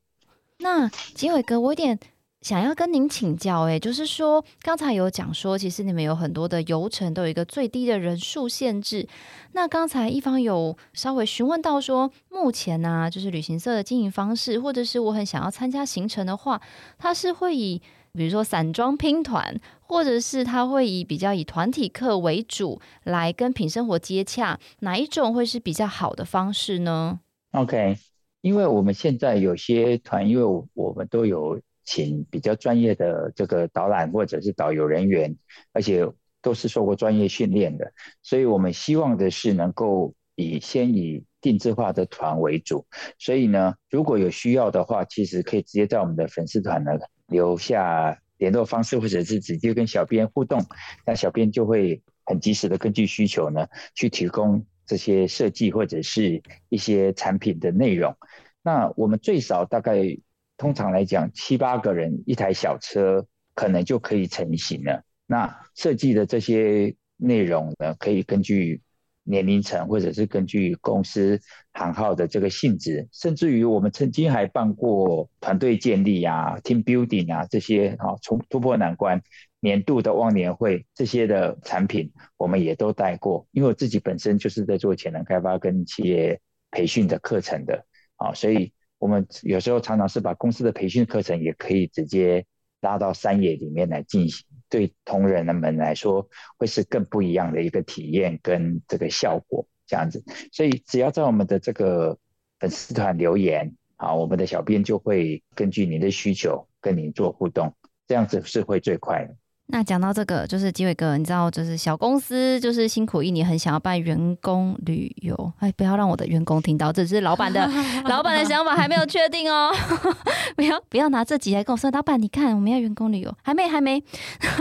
[0.59, 1.97] 那吉伟哥，我有点
[2.41, 9.07] 想要跟您请教，哎，就是说刚才有讲说，其实你们有很多的游程都有一个最低的人数限制。
[9.53, 16.61] 那刚才一方有稍微询问到说，目前呢、就是旅行社的经营方式，或者是我很想要参加行程的话，
[16.99, 17.81] 它是会以
[18.15, 27.19] 比如说散装拼团，或者是他会以比较以团体客为主来跟品生活接洽，哪一种会是比较好的方式呢
[27.51, 27.97] ？OK。
[28.41, 35.35] 因为我们现在有些团，因为我们都有请比较专业的这个导览或者是导游人员，
[35.73, 36.07] 而且
[36.43, 42.85] 都是受过专业训练的，所以我们希望的是能够以先以定制化的团为主。
[43.17, 46.91] 所以呢，如果有需要的话，其实可以直接在我们的粉丝团呢
[47.27, 50.61] 留下联络方式，或者是直接跟小编互动，
[51.05, 54.65] 那小编就会很及时的根据需求呢去提供。
[54.87, 58.15] 这些设计或者是一些产品的内容，
[58.61, 60.15] 那我们最少大概
[60.57, 65.03] 通常来讲七八个人一台小车可能就可以成型了。
[65.25, 68.79] 那设计的这些内容呢，可以根据
[69.25, 71.41] 年龄层或者是根据公司
[71.73, 79.21] 行号的这个性质，甚至于我们曾经还办过团队建立啊、team building 啊这些啊，从突破难关。
[79.61, 83.47] 年度的忘年会这些的产品，我们也都带过。
[83.49, 87.83] 因为我自己本身就是在做潜能开发跟企业培训的课程的
[88.17, 92.45] 啊，所以我们有时候常常是把公司的培训课程也可以直接
[92.79, 100.23] 拉到山野里面来进行，对同仁们来说会是更不一样的一个体验跟这个效果这样子。
[100.51, 102.17] 所以只要在我们的这个
[102.59, 107.73] 粉丝团留言好，我们的小编就会根据您的需求跟您做互动，
[108.07, 109.35] 这样子是会最快的。
[109.67, 115.53] 那讲到这个，就是机伟哥，你知道，就是小公司就是辛苦一年，很想要办员工旅游。
[115.57, 117.67] 哎，不要让我的员工听到，这是老板的
[118.05, 119.73] 老板的想法，还没有确定哦。
[120.55, 124.01] 不要不要拿这集来跟我说，老板，你看我们要员工旅游，还没还没。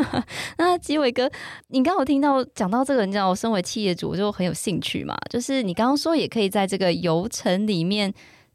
[0.56, 1.30] 那机伟哥，
[1.68, 5.14] 你刚好听到讲到这个，你知道，我身为企业主，我就很有兴趣嘛。
[5.28, 8.12] 就是你刚刚说，也可以在这个游程里面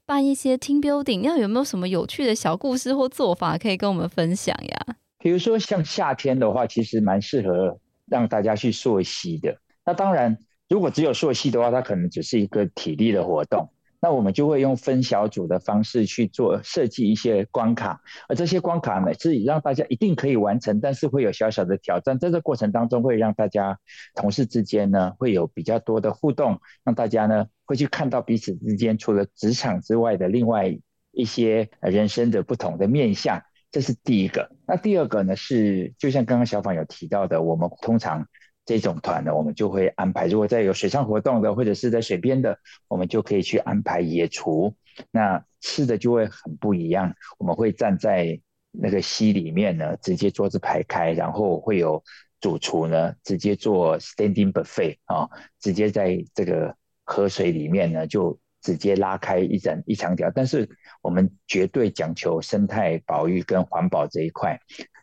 [0.07, 4.95] 办一些 team building，要有没有什么有趣的小故事或做法可以跟我们分享呀？
[5.19, 9.57] 比如说像夏天的话，其实蛮适合让大家去溯溪的。
[9.85, 13.69] 那当然，如果只有溯溪的话，它可能只是一个体力的活动。
[14.01, 22.17] 那我们就会用分小组的方式去做设计一些关卡，而这些关卡呢，是让大家一定可以完成，但是会有小小的挑战。
[22.17, 23.77] 在这过程当中，会让大家
[24.15, 30.73] 同事之间呢，会有比较多的互动，让大家呢会去看到彼此之间除了职场之外的另外
[31.11, 33.43] 一些人生的不同的面向。
[33.69, 38.27] 这是第一个，那第二个呢是，就像刚刚小访有提到的，我们通常
[38.65, 42.55] 这种团呢，我们就会安排，如果在有水上活动的，或者是在水边的，
[42.87, 44.75] 我们就可以去安排野厨，
[45.09, 47.15] 那吃的就会很不一样。
[47.39, 52.03] 我们会站在那个溪里面呢，直接桌子排开，然后会有
[52.39, 55.27] 主厨呢直接做 standing buffet 啊，
[55.59, 58.39] 直接在这个河水里面呢就。
[58.61, 60.69] 直接拉开一整一长条，但是
[61.01, 64.59] 我们绝对讲求生态保育跟环保这一块。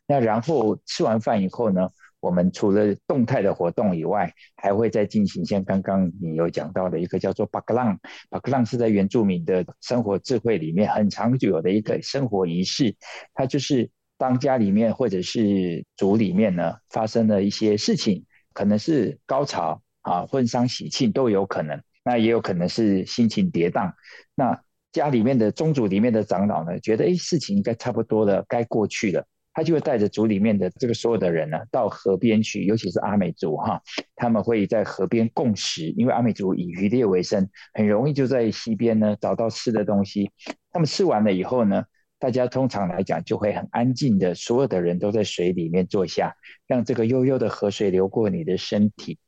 [0.07, 1.89] 那然后吃完饭以后呢，
[2.21, 7.99] 我们除了动态的活动以外，还会再进行像刚刚你有讲到的一个叫做巴格浪。
[8.31, 12.95] 巴格浪是在原住民的生活智慧里面很长久的一个生活仪式。
[13.35, 21.83] 它就是当家里面或者是族里面呢发生了一些事情，可能是高潮啊、婚丧喜庆都有可能。
[22.07, 23.93] 那也有可能是心情跌宕，
[24.37, 33.83] 那家里面的宗族里面的长老呢，觉得诶事情应该差不多了，该过去了，他就会带着族里面的这个所有的人呢，到河边去，尤其是阿美族哈，
[34.15, 40.31] 他们会在河边共食，因为阿美族以渔猎为生，很容易就在溪边呢找到吃的东西。
[40.71, 41.83] 他们吃完了以后呢，
[42.21, 46.37] 大家通常来讲就会很安静的，所有的人都在水里面坐下，
[46.69, 49.19] 让这个悠悠的河水流过你的身体。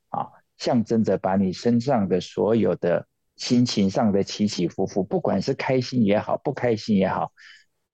[0.59, 7.33] 象征着把你身上的所有的心情上的起起伏伏，不管是开心也好，不开心也好，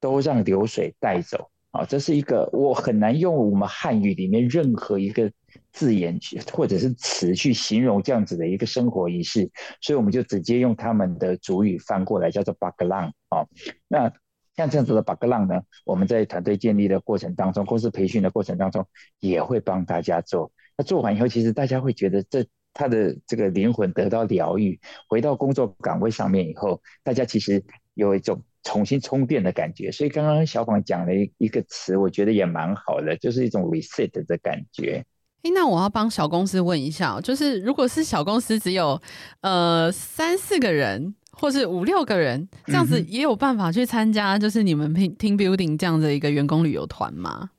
[0.01, 1.85] 都让流水带走啊！
[1.85, 5.31] 这是一个我很难用我们汉语里面任何一个
[5.73, 9.51] 字眼去或者是词去形容这样子的一个生活仪式，
[9.83, 13.47] 所以我们就直接用他们的主语翻过来，叫做 Baglang 啊。
[13.87, 14.11] 那
[14.57, 18.87] 像这样子的 Baglang 呢，我们在团队建立的过程当中，公司培训的过程当中，
[19.21, 20.53] 也会帮大家做。
[20.77, 27.63] 那做完以后，其实大家会觉得这他的这个灵魂得到疗愈，回到工作岗位上面以后，大家其实
[27.95, 29.93] 有一种重新充电的感觉。
[29.93, 35.05] 所以刚刚小广讲了一一个词，我觉得也蛮好的，就是一种 reset 的感觉。
[35.43, 39.01] 哎，那我要帮小公司问一下，就是如果是小公司只有
[39.43, 47.51] 呃三四个人，或是五六个人，这样子也有办法去参加，就是你们 team building 这样的一个员工旅游团吗？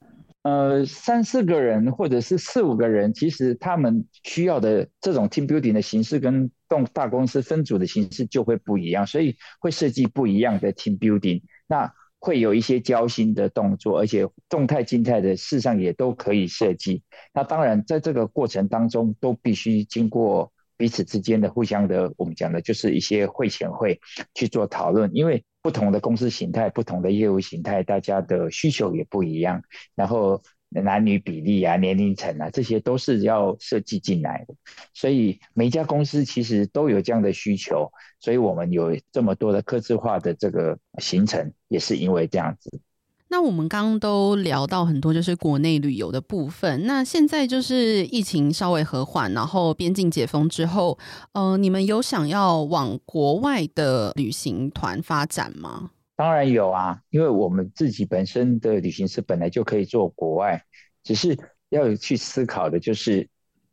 [0.46, 11.42] 呃，三四个人或者是四五个人，其实他们需要的这种 team building 的形式跟动大公司分组的形式就会不一样，所以会设计不一样的 team building。
[11.66, 17.02] 那会有一些交心的动作，而且动态、静态的事实上也都可以设计。
[17.34, 24.00] 那当然，在这个过程当中，都必须经过彼此之间的互相的，我们讲的就是一些会前会
[24.36, 25.10] 去做讨论。
[25.16, 29.64] 因为不同的公司形态、不同的业务形态，大家的需求也不一样。
[29.96, 30.40] 然后。
[30.84, 34.54] 男女比例啊，年龄层啊，这些都是要设计进来的。
[34.94, 42.82] 所以每一家公司其实都有这样的需求，所以我们有这么多的客制化的这个行程，也是因为这样子。
[43.36, 46.86] 那我们刚刚都聊到很多，就是国内旅游的部分。
[46.86, 50.98] 那现在就是疫情稍微和缓，然后边境解封之后，
[51.34, 55.92] 呃，你们有想要往国外的旅行团发展吗？
[56.16, 60.64] 当然有啊，因为我们自己本身的旅行社本来就可以做国外，
[61.04, 63.28] 只是要去思考的就是，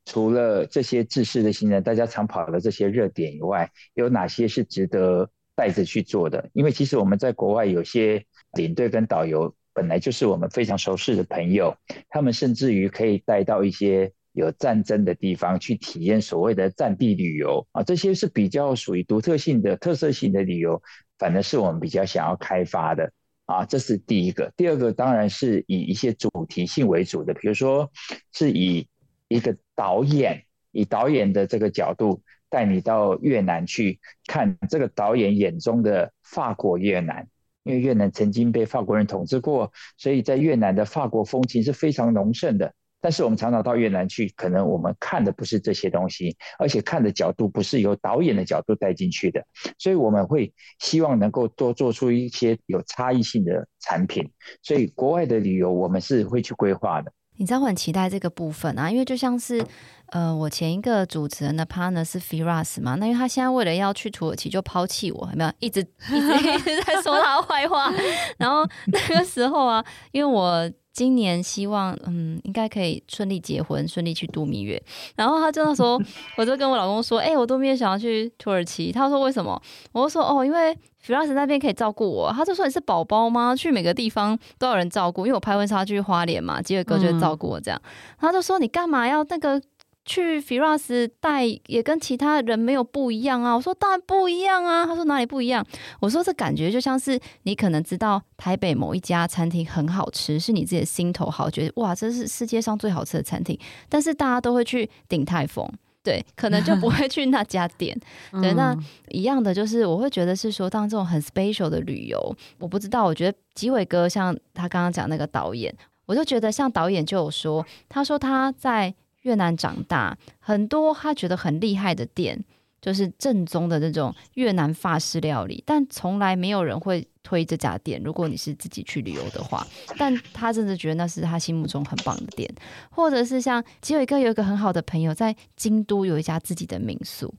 [0.04, 6.50] 除了这些制式的行程，大家常跑的这些热点以外，有哪些是值得带着去做的？
[6.52, 11.76] 因为其实我们在国外有些领队跟导游本来就是我们非常熟悉的朋友，
[12.08, 20.82] 他们甚至于可以带到一些有战争的地方去体验所谓的战地旅游啊，这些是比较属于独特性的、特色性的旅游。
[21.18, 23.12] 反正是我们比较想要开发的
[23.46, 24.52] 啊，这是第一个。
[24.56, 27.88] 第二个当然是以一些主题性为主的，比如说
[28.32, 28.88] 是以
[29.28, 37.28] 一个导演，以导演的这个角度带你到越南去看这个导演眼中的法国越南，
[37.64, 42.72] 因为越南曾经被法国人统治过，所以在越南的法国风情是非常浓盛的。
[43.00, 49.44] 但是我们常常到越南去，可能我们看的不是这些东西，而且看的角度不是由导演的角度带进去的，
[49.76, 54.30] 所以我们会希望能够多做出一些有差异性的产品。
[54.62, 57.12] 所以国外的旅游我们是会去规划的。
[57.36, 59.64] 你知道我很期待这个部分啊，因为就像是
[60.06, 67.92] 呃，我前一个主持人的 partner 是 Firas 嘛，那因为他现在为了要去土耳其就抛弃我，有没有一直一直一直在说他坏话？
[68.36, 70.70] 然后那个时候啊，因为我。
[70.92, 74.80] 今年希望嗯，应该可以顺利结婚，顺利去度蜜月。
[75.16, 75.98] 然后他就那时候，
[76.36, 79.60] 我就跟我老公说：“哎、我度蜜月想要去土耳其。”他说：“为什么？”
[79.92, 83.56] 我就说：“哦，因为弗拉斯那边可以照顾我。”他就说：“你是宝宝吗？
[83.56, 87.80] 去每个地方都有人照顾。”因为我拍婚纱去花莲嘛，吉尔哥就会照顾我这样。
[88.20, 89.60] 他就说：“你干嘛要那个？”
[90.04, 93.54] 去 Firas 带也跟其他人没有不一样啊！
[93.54, 94.84] 我说当然不一样啊！
[94.84, 95.64] 他说哪里不一样？
[96.00, 103.56] 我说这感觉就像是你可能知道台北某一家餐厅很好吃，是你自己的心头好，觉得哇这是世界上最好吃的餐厅，
[103.88, 105.70] 但是大家都会去鼎泰丰，
[106.02, 107.96] 对，可能就不 会去那家店。
[108.32, 108.76] 对，那
[109.10, 115.72] 一样的就是我会觉得是说，当这种很 special 的旅游，我不知道，我觉得吉伟哥像他刚刚讲那个导演，
[116.06, 118.92] 我就觉得像导演就有说，他说他在。
[119.22, 122.44] 越南长大，很多他觉得很厉害的店，
[122.80, 128.00] 就是正宗的那种越南法式料理，但从来没有人会推这家店。
[128.04, 129.66] 如果你是自己去旅游的话，
[129.98, 132.48] 但他真的觉得那是他心目中很棒的店，
[132.90, 137.32] 或者是像吉伟哥有一个很好的朋友在京都有一家自己的民宿，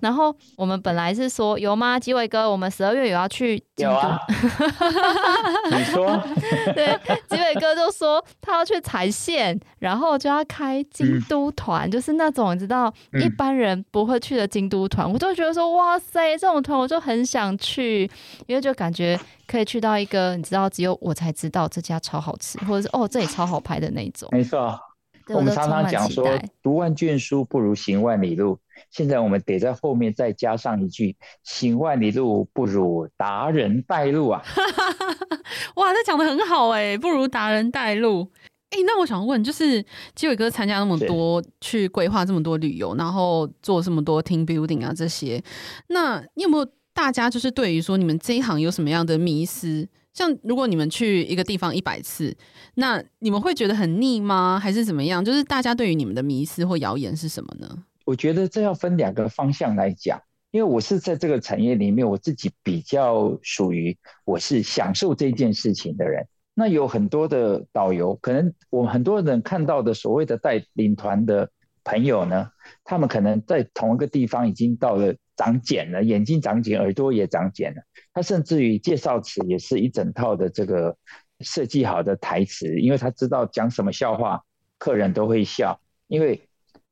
[0.00, 1.98] 然后我们本来是说有吗？
[1.98, 4.18] 吉伟哥，我们十二月有要去京都，有啊、
[5.70, 6.22] 你说，
[6.74, 18.10] 对，吉伟哥就说他要去踩线，然后就要开京都团，嗯、就是那种你知道一般人不会去的京都团，我就觉得说哇塞，这种团我就很想去，
[18.46, 19.18] 因为就感觉。
[19.46, 24.28] 可以去到一个你知道只有我才知道这家超好吃，或者是哦这里超好拍的那种。
[24.32, 24.78] 没错，
[25.28, 26.26] 我们常常讲说
[26.62, 28.58] 读万卷书不如行万里路。
[28.90, 34.42] 现在我们得在后面再加上一句：行万里路不如达人带路啊！
[35.76, 38.30] 哇，这讲的很好哎，不如达人带路。
[38.68, 39.82] 哎、欸，那我想问，就是
[40.14, 45.42] 基伟哥参加那么多，去规划这么多旅游，然后做这么多 team building 啊这些，
[45.88, 46.66] 那你有没有
[46.96, 49.86] 大家就是对于说你们这一行有什么样的迷思？
[50.14, 52.34] 像如果你们去一个地方一百次，
[52.76, 54.58] 那你们会觉得很腻吗？
[54.58, 55.22] 还是怎么样？
[55.22, 57.84] 就是大家对于你们的迷思或谣言是什么呢？
[58.06, 60.18] 我觉得这要分两个方向来讲，
[60.52, 63.94] 因为我是在这个产业里面，我自己比较属于
[64.24, 66.26] 我是享受这件事情的人。
[66.54, 71.50] 那有很多的导游，可能我们很多人看到的所谓的带领团的
[71.84, 72.48] 朋友呢，
[72.84, 77.82] 他们可能在同一个地方已经到了长茧了，眼睛长茧，耳朵也长茧了。
[78.12, 80.96] 他甚至于介绍词也是一整套的这个
[81.40, 84.42] 设计好的台词，因为他知道讲什么笑话，
[84.78, 85.80] 客人都会笑。
[86.08, 86.40] 因为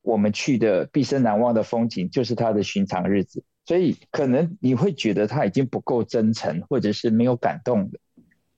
[0.01, 7.99] 我们去的毕生难忘的风景就是他的寻常日子，所以可能你会觉得他已经不够真诚，或者是没有感动的。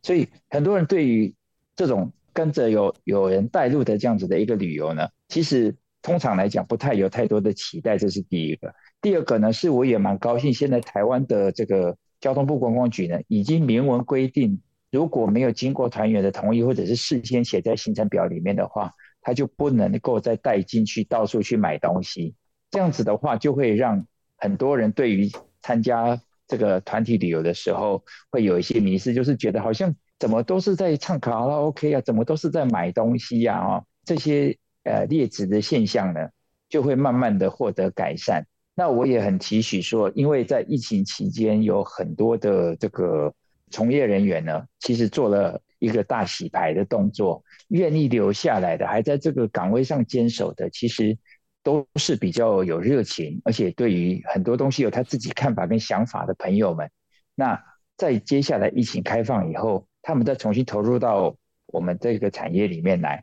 [0.02, 1.34] 所以很多人对于
[1.76, 5.76] 这种跟着有有人带路的这样子的一个旅游呢，其实
[6.08, 8.74] 通常来讲不太有太多的期待，这是第一个。
[9.02, 22.34] 第二个呢，是我也蛮高兴，现在台湾的这个交通部观光局呢，已经明文规定，如果没有经过团员的同意，或者是事先写在行程表里面的话，他就不能够再带进去到处去买东西。
[22.72, 25.30] 这样子的话，就会让很多人对于
[25.62, 26.18] 参加。
[26.50, 36.30] 这个团体旅游的时候，会有一些迷思，就是觉得好像怎么都是在唱卡拉 OK 啊，怎么都是在买东西呀，啊，这些呃劣质的现象呢，
[36.70, 38.46] 就会慢慢的获得改善。
[38.74, 43.34] 那我也很期许说，因为在疫情期间，有很多的这个
[43.70, 51.18] 从业人员呢，其实做了一个大洗牌的动作，愿意留下来的，还在这个岗位上坚守的，其实。
[51.64, 56.90] 都是比较有热情，而且对于很多东西有他自己看法跟想法的朋友们。
[57.36, 57.62] 那
[57.98, 61.36] 在接下来疫情开放以后，他们再重新投入到
[61.66, 63.22] 我们这个产业里面来，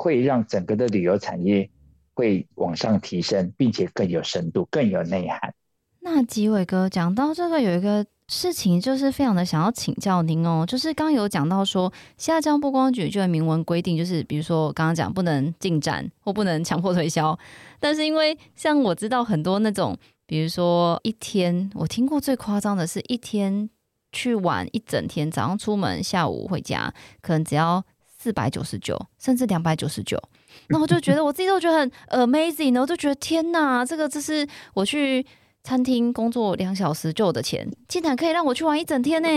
[0.00, 1.68] 会让整个的旅游产业
[2.14, 5.52] 会往上提升，并且更有深度、更有内涵。
[6.00, 8.06] 那吉伟哥讲到这个，有一个。
[8.32, 17.36] 事情就是非常的想要请教您哦，就是刚有讲到说，现在交通部观光局就有明文规定，就是比如说刚刚讲不能进站或不能强迫推销，
[17.80, 19.98] 但是因为像我知道很多那种，
[20.28, 23.68] 比如说一天，我听过最夸张的是一天
[24.12, 27.84] 去玩一整天，早上出门，下午回家，可能只要
[28.20, 30.20] 四百九十九，甚至两百九十九，
[30.68, 31.90] 那我就觉得我自己都觉得很
[32.28, 35.24] amazing 呢，我就觉得天哪，这个这是我去。
[35.62, 39.28] 餐厅工作两小时就有的钱，竟然可以让我去玩一整天呢！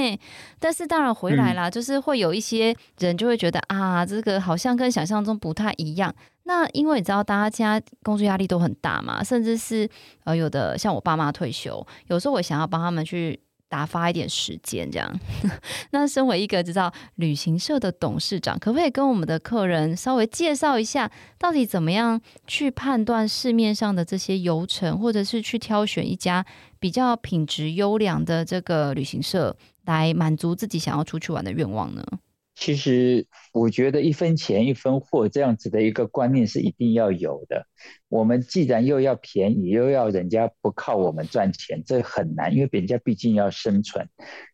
[0.58, 6.16] 但是当然回来啦，嗯、就是会有一些人就会觉得啊，这个好像跟想象中不太一样。
[6.44, 9.86] 那因为你知道，大家现在工作压力都很大嘛，甚至是
[10.24, 13.38] 呃有的像我爸妈退休，有时候我想要帮他们去。
[13.74, 15.20] 打发一点时间，这样。
[15.90, 21.10] 那身为一个知道旅行社的董事长，可不可以跟我们的客人稍微介绍一下，
[21.40, 26.46] 到底怎么样去判断市面上的这些游程，或者是去挑选一家
[26.80, 32.06] 比较品质优良的这个旅行社，来满足自己想要出去玩的愿望呢？
[32.64, 37.68] 其实我觉得一分钱一分货这样子的一个观念是一定要有的。
[38.08, 44.08] 我们既然又要便宜，又要人家不靠我们赚钱，这很难，因为人家毕竟要生存。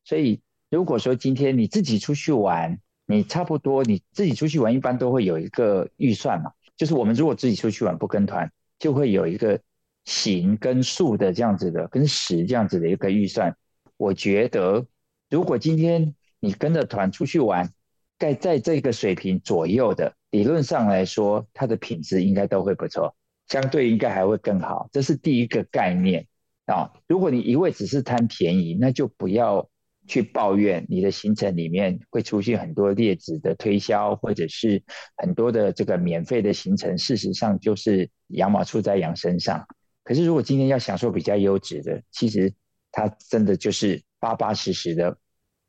[0.03, 0.41] 所以
[0.71, 6.51] 如果说今天你自己出去玩，你差不多你自己出去玩，一般都会有一个预算嘛。
[6.75, 9.61] 就是我们如果自己出去玩不跟团，就会有一个
[10.05, 13.55] 行跟宿的这样子的，跟食这样子的一个预算。
[13.97, 14.87] 我觉得
[15.29, 17.71] 如果今天你跟着团出去玩，
[18.19, 23.15] 在在这个水平左右的，理论上来说，它的品质应该都会不错，
[23.47, 24.89] 相对应该还会更好。
[24.91, 26.27] 这是第一个概念
[26.65, 26.91] 啊。
[27.07, 29.69] 如果你一味只是贪便宜，那就不要
[30.05, 34.83] 去抱怨你的行程里面会出现很多劣质的推销，或者是
[35.15, 36.97] 很多的这个免费的行程。
[36.97, 39.65] 事实上就是羊毛出在羊身上。
[40.03, 42.53] 可是如果今天要享受比较优质的，其实
[42.91, 45.17] 它真的就是巴巴实实的，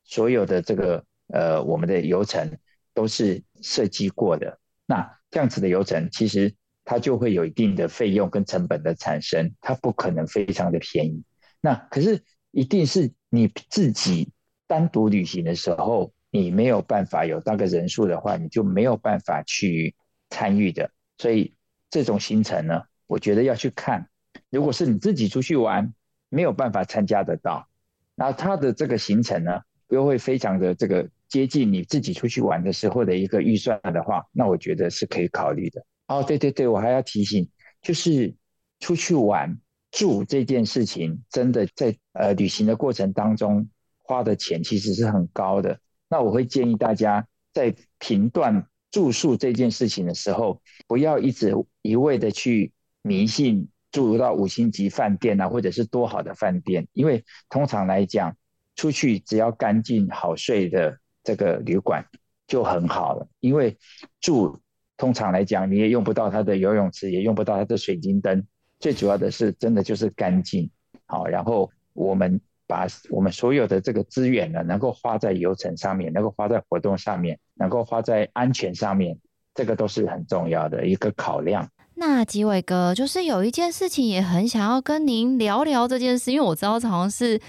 [0.03, 1.05] 所有的这个。
[1.33, 2.59] 呃，我们的游程
[2.93, 6.53] 都是设计过的，那这样子的游程其实
[6.85, 11.23] 它就会有一定的费用跟成本的产生，它不可能非常的便宜。
[11.61, 14.33] 那可是一定是你自己
[14.67, 19.95] 单独旅行的时候，你没有办法有那个人数的话，你就没有办法去
[20.31, 20.91] 参与的。
[21.19, 21.55] 所以
[21.91, 24.09] 这种行程呢，我觉得要去看，
[24.51, 25.95] 如果是你自己出去玩，
[26.29, 27.69] 没有办法参加得到，
[28.17, 29.61] 那它的这个行程呢，
[29.91, 31.09] 又会非常的这个。
[31.31, 35.83] 接近你自己出去玩的时候的一个预算的话，那我觉得是可以考虑的。
[36.09, 37.49] 哦，对对对，我还要提醒，
[37.81, 38.35] 就是
[38.81, 39.57] 出去玩
[39.93, 43.69] 住这件事情，真的在呃旅行的过程当中
[44.03, 45.79] 花的钱其实是很高的。
[46.09, 52.73] 那我会建议大家在评断住宿这件事情的时候，不要一直一味的去
[53.03, 58.37] 迷信住到五星级饭店啊，或者是多好的饭店，因为通常来讲，
[58.75, 62.05] 出去只要干净好睡的这个旅馆
[62.47, 63.27] 就很好了。
[63.41, 63.77] 因为
[64.21, 64.59] 住
[64.97, 68.47] 通常来讲，你也用不到它的游泳池，也用不到它的水晶灯，
[68.79, 70.71] 最主要的是真的就是干净。
[71.07, 72.41] 好，然后我们。
[72.71, 79.19] 把我们所有的这个资源呢，能够花在游程上面，能够花在活动上面，能够花在安全上面，
[79.57, 81.69] 这个都是很重要的一个考量。
[81.97, 87.41] 那吉伟哥，就是有一件事情也很想要跟您聊聊这件事，因为我知道好像是。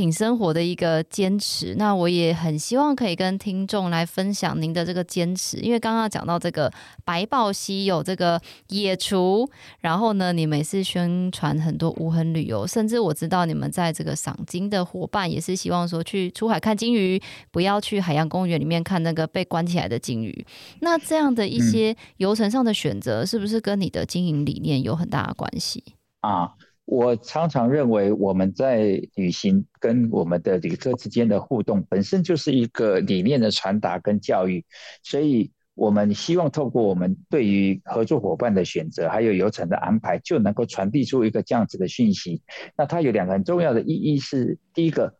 [0.00, 6.72] 品生活的一个坚持，那我也很希望可以跟听众来分享您的这个坚持，因为刚刚讲到这个
[7.04, 9.46] 白豹溪有这个野厨，
[9.80, 17.20] 然后呢，你们也是宣传很多无痕旅游，甚至我知道你们在这个赏金的伙伴也是希望说去出海看鲸鱼，
[17.50, 20.46] 不要去海洋公园里面看那个被关起来的鲸鱼。
[20.80, 25.84] 那这样的一些游程上的选择，是不是跟你的经营理念有很大的关系
[26.22, 26.54] 啊？
[26.90, 34.64] 我常常认为，我们在旅行跟我们的旅客之间的互动，本身就是一个理念的传达跟教育，
[35.04, 42.42] 所以我们希望透过我们对于合作伙伴的选择，还有游程的安排，就能够传递出一个这样子的讯息。
[42.76, 45.14] 那它有两个很重要的意义是：第一个，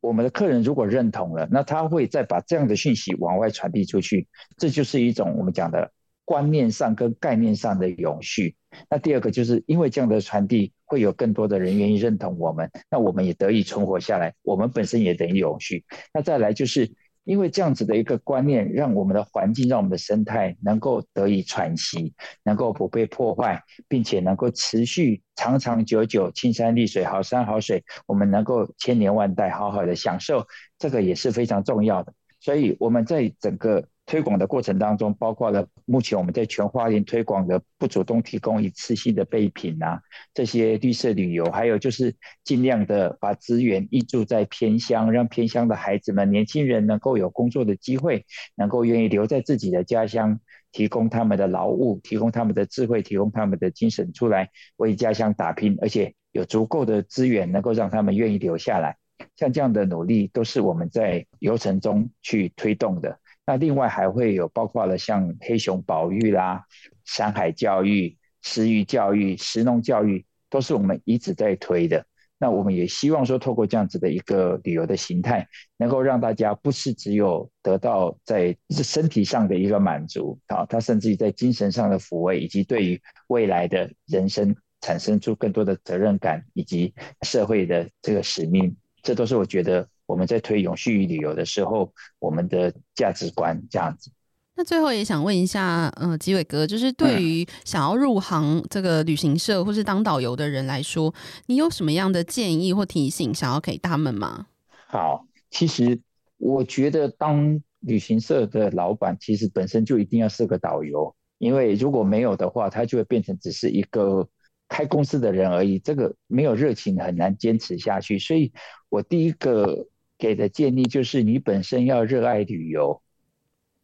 [0.00, 4.26] 我们的客人如果认同了，那他会再把这样的讯息往外传递出去，
[4.56, 5.92] 这就是一种我们讲的
[6.24, 8.56] 观念上跟概念上的永续。
[8.88, 15.84] 那第二个就是因为这样的传递，会有更多的人愿意认同我们，那我们也得以存活下来，我们本身也等于永续。
[16.12, 16.90] 那再来就是
[17.24, 22.12] 因为这样子的一个观念，让我们的环境、让我们的生态能够得以喘息，
[22.42, 30.46] 能够不被破坏，并且能够持续长长久久、青山绿水、好山好水，我们能够千年万代好好的享受，
[30.78, 32.12] 这个也是非常重要的。
[32.40, 33.88] 所以我们在整个。
[34.06, 40.00] 推广的过程当中，包括了目前我们在全花莲推广的不主动提供一次性的备品啊，
[40.34, 48.26] 这些绿色旅游，还有就是尽量的把资源挹注在偏乡，让偏乡的孩子们、年轻人能够有工作的机会，
[48.56, 50.38] 能够愿意留在自己的家乡，
[50.70, 58.98] 提供他们的劳务，提供他们的智慧，提供他们的精神出来为家乡打拼，而且有足够的资源能够让他们愿意留下来。
[59.36, 63.18] 像这样的努力，都是我们在流程中去推动的。
[63.46, 66.64] 那另外还会有包括了像黑熊保育啦、
[67.04, 72.06] 山海教育、食鱼教育、食农教育，都是我们一直在推的。
[72.38, 86.92] 那我们也希望说，透过这样子的一个旅游的形态，能够让大家不是只有得到在身体上的一个满足啊，他甚至于在精神上的抚慰，以及对于未来的人生产生出更多的责任感，以及
[87.22, 89.86] 社会的这个使命，这都是我觉得。
[90.06, 94.10] 我们在推永续旅游的时候，我们的价值观这样子。
[94.56, 101.12] 那最后也想问一下，呃，吉伟哥，就是对于想要入行这个旅行社或是当导游的人来说，
[101.46, 104.46] 你有什么样的建议或提醒想要给他们吗？
[104.86, 106.00] 好，其实
[106.36, 114.28] 我觉得当旅行社的老板，其实本身就一定要是个导游，因为如果没有的话，他就会变成只是一个。
[114.66, 118.18] 开公司的人而已，这个没有热情很难坚持下去。
[118.18, 118.50] 所以
[118.88, 119.86] 我第一个
[120.24, 123.02] 给的建议就是，你本身要热爱旅游，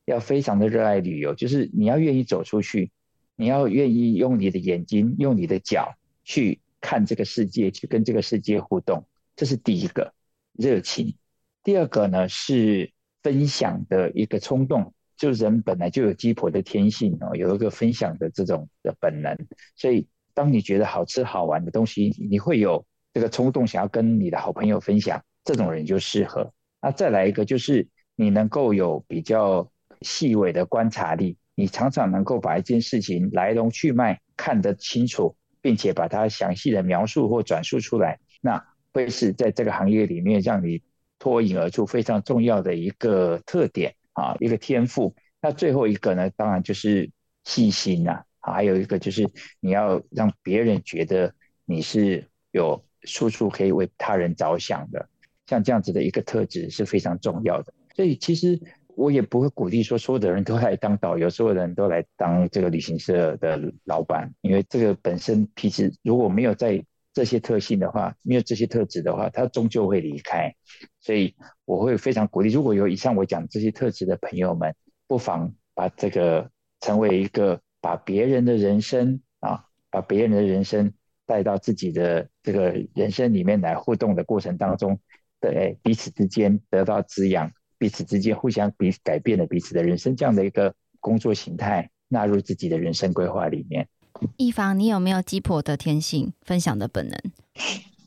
[0.06, 2.90] 要非常的热爱旅游，就是你要愿意走出去，
[3.36, 10.14] 你要愿意用你的眼睛、用你的脚去看这个世界，去跟这个世界互动，这是第一个
[10.54, 11.14] 热情。
[11.62, 12.90] 第二个呢是
[13.22, 19.36] 分享的一个冲动，就人本来就有鸡婆的天性哦，有一个分享的这种的本能，
[19.76, 20.08] 所以。
[20.32, 26.52] 当你觉得好吃好玩的东西，你会有这个冲动想要跟你的好朋友分享，这种人就适合。
[26.80, 29.68] 那再来一个就是你能够有比较
[30.00, 40.80] 细微的观察力，你常常能够把一件事情来龙去脉看得清楚，并且把它详细的描述或转述出来，那会是在这个行业里面让你
[41.18, 45.16] 脱颖而出非常重要的一个特点啊，一个天赋。
[45.42, 47.10] 那最后一个呢，当然就是
[47.42, 48.22] 细心呐。
[48.38, 49.28] 还有一个就是
[49.58, 51.34] 你要让别人觉得
[51.66, 55.09] 你是有处处可以为他人着想的，
[55.50, 57.74] 像这样子的一个特质是非常重要的。
[57.94, 58.58] 所以其实
[58.94, 66.82] 我也不会鼓励说所有的人都来当导游，所有的人都来当这个旅行社的老板，因为这个本身其实如果没有在
[67.12, 70.54] 这些特性的话，没有这些特质的话，他终究会离开。
[71.00, 71.34] 所以
[71.64, 74.74] 我会非常鼓励，如果有以上我讲这些特质的朋友们，
[75.06, 76.48] 不妨把这个
[76.80, 77.60] 成为一个。
[77.82, 80.92] 把别人的人生啊，把别人的人生
[81.24, 85.00] 带到自己的这个人生里面来互动的过程当中，
[85.40, 93.88] 对彼此之间得到滋养，彼此之间互相彼改变了彼此的人生，这样的一个工作形态纳入自己的人生规划里面。
[94.36, 97.18] 一方，你有没有鸡婆的天性分享的本能？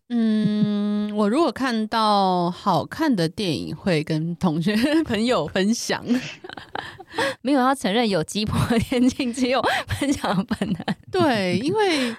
[0.09, 4.75] 嗯，我如果看到好看的电影，会跟同学
[5.05, 6.05] 朋友分享。
[7.41, 10.85] 没有要承认有鸡婆的天性，只有分享的本能。
[11.09, 12.15] 对，因为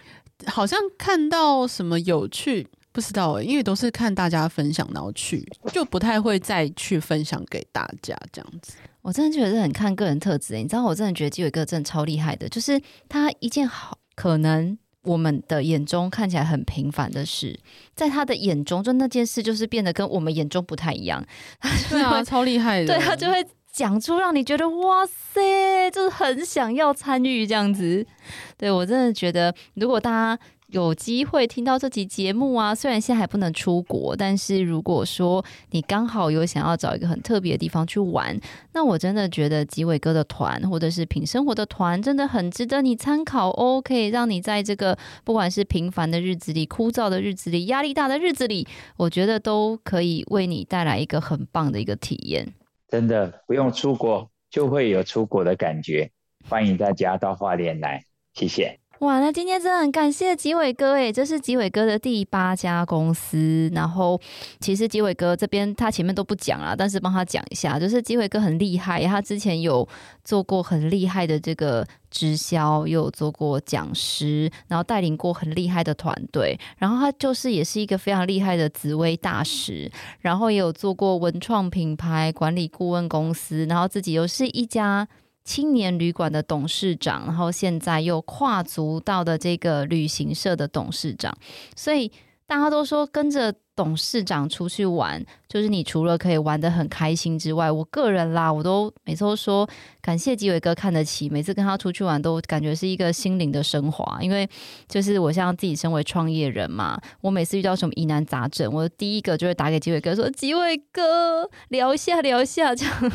[0.47, 8.75] 好像看到什么有趣，不知道，因为都是看大家分享然后去，就不太会再去分享给大家这样子。
[9.03, 14.79] 我真的觉得很看个人特质，你知道，我真的觉得基伟哥真的超厉害的，就是他一件好可能。
[15.07, 17.61] 我们的眼中看起来很平凡的事，
[17.95, 21.23] 在他的眼中，就那件事就是变得跟我们眼中不太一样。
[21.91, 22.87] 对啊，超厉害的。
[22.87, 28.07] 对，他就会讲出让你觉得哇塞，就是很想要参与这样子。
[28.57, 30.43] 对，我真的觉得，如果大家。
[30.75, 38.37] 有机会听到这集节目啊，虽然现在还不能出国，但是如果说你刚好有想要找一个很特别的地方去玩，
[38.73, 48.67] 那我真的觉得吉尾哥的团或者是品生活的团真的很值得你参考哦，可以让你在这个不管是平凡的日子里、枯燥的日子里、压力大的日子里，
[48.97, 52.53] 我觉得都可以为你带来一个很棒的一个体验。
[52.89, 56.11] 真的不用出国就会有出国的感觉，
[56.49, 58.03] 欢迎大家到花莲来，
[58.33, 58.81] 谢谢。
[59.05, 63.71] 哇，那今天真的很感谢吉伟哥诶，这是吉伟哥的第八家公司。
[63.75, 64.19] 然后
[64.61, 69.87] 其实吉伟哥这边他前面都不讲了，但是帮他讲一下，就是吉伟哥很厉害，他之前有
[70.25, 79.91] 做过很厉害的这个直销，又有做过讲师，然后带领过很厉害的团队，然后他就是也是一个非常厉害的紫薇大师，
[80.21, 85.07] 然后也有做过文创品牌管理顾问公司，然后自己又是一家。
[85.45, 91.37] 青年旅馆的董事长，然后现在又跨足到的这个旅行社的董事长，
[91.77, 92.11] 所以
[92.47, 99.69] 大家都说跟着董事长出去玩，就是你除了可以玩得很开心之外，我个人啦，我都每次都说
[100.01, 104.49] 感谢吉伟哥看得起，每次跟他出去玩都感觉是一个心灵的升华，因为
[104.89, 113.11] 就是我像自己身为创业人嘛，我每次遇到什么疑难杂症，我第一个就会打给吉伟哥说，吉伟哥聊一下聊一下这样，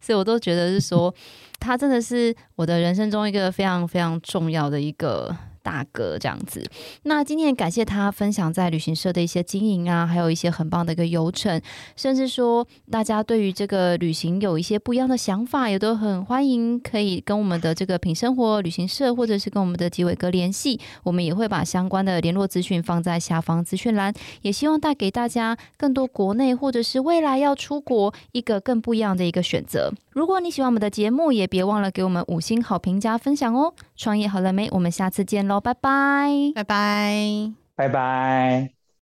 [0.00, 1.12] 所以我都觉得是说。
[1.58, 5.36] 他真的是我的人生中一个非常非常重要的一个。
[5.64, 6.62] 大哥这样子，
[7.04, 11.60] 那今天也感谢他分享在旅行社的一些经营啊，还有一些很棒的一个游程，
[11.96, 24.12] 甚至说大家对于这个旅行有一些不一样的想法，也都很欢迎可以跟我们的这个品生活旅行社，或者是跟我们的鸡尾哥联系，我们也会把相关的联络资讯放在下方资讯栏，
[24.42, 29.90] 也希望带给大家更多国内或者是未来要出国一个更不一样的一个选择。
[30.10, 33.72] 如果你喜欢我们的节目，也别忘了给我们五星好评加分享哦。
[33.96, 34.68] 创业好了没？
[34.70, 35.60] 我们下次见喽。
[35.60, 38.83] 拜拜，拜拜，拜拜。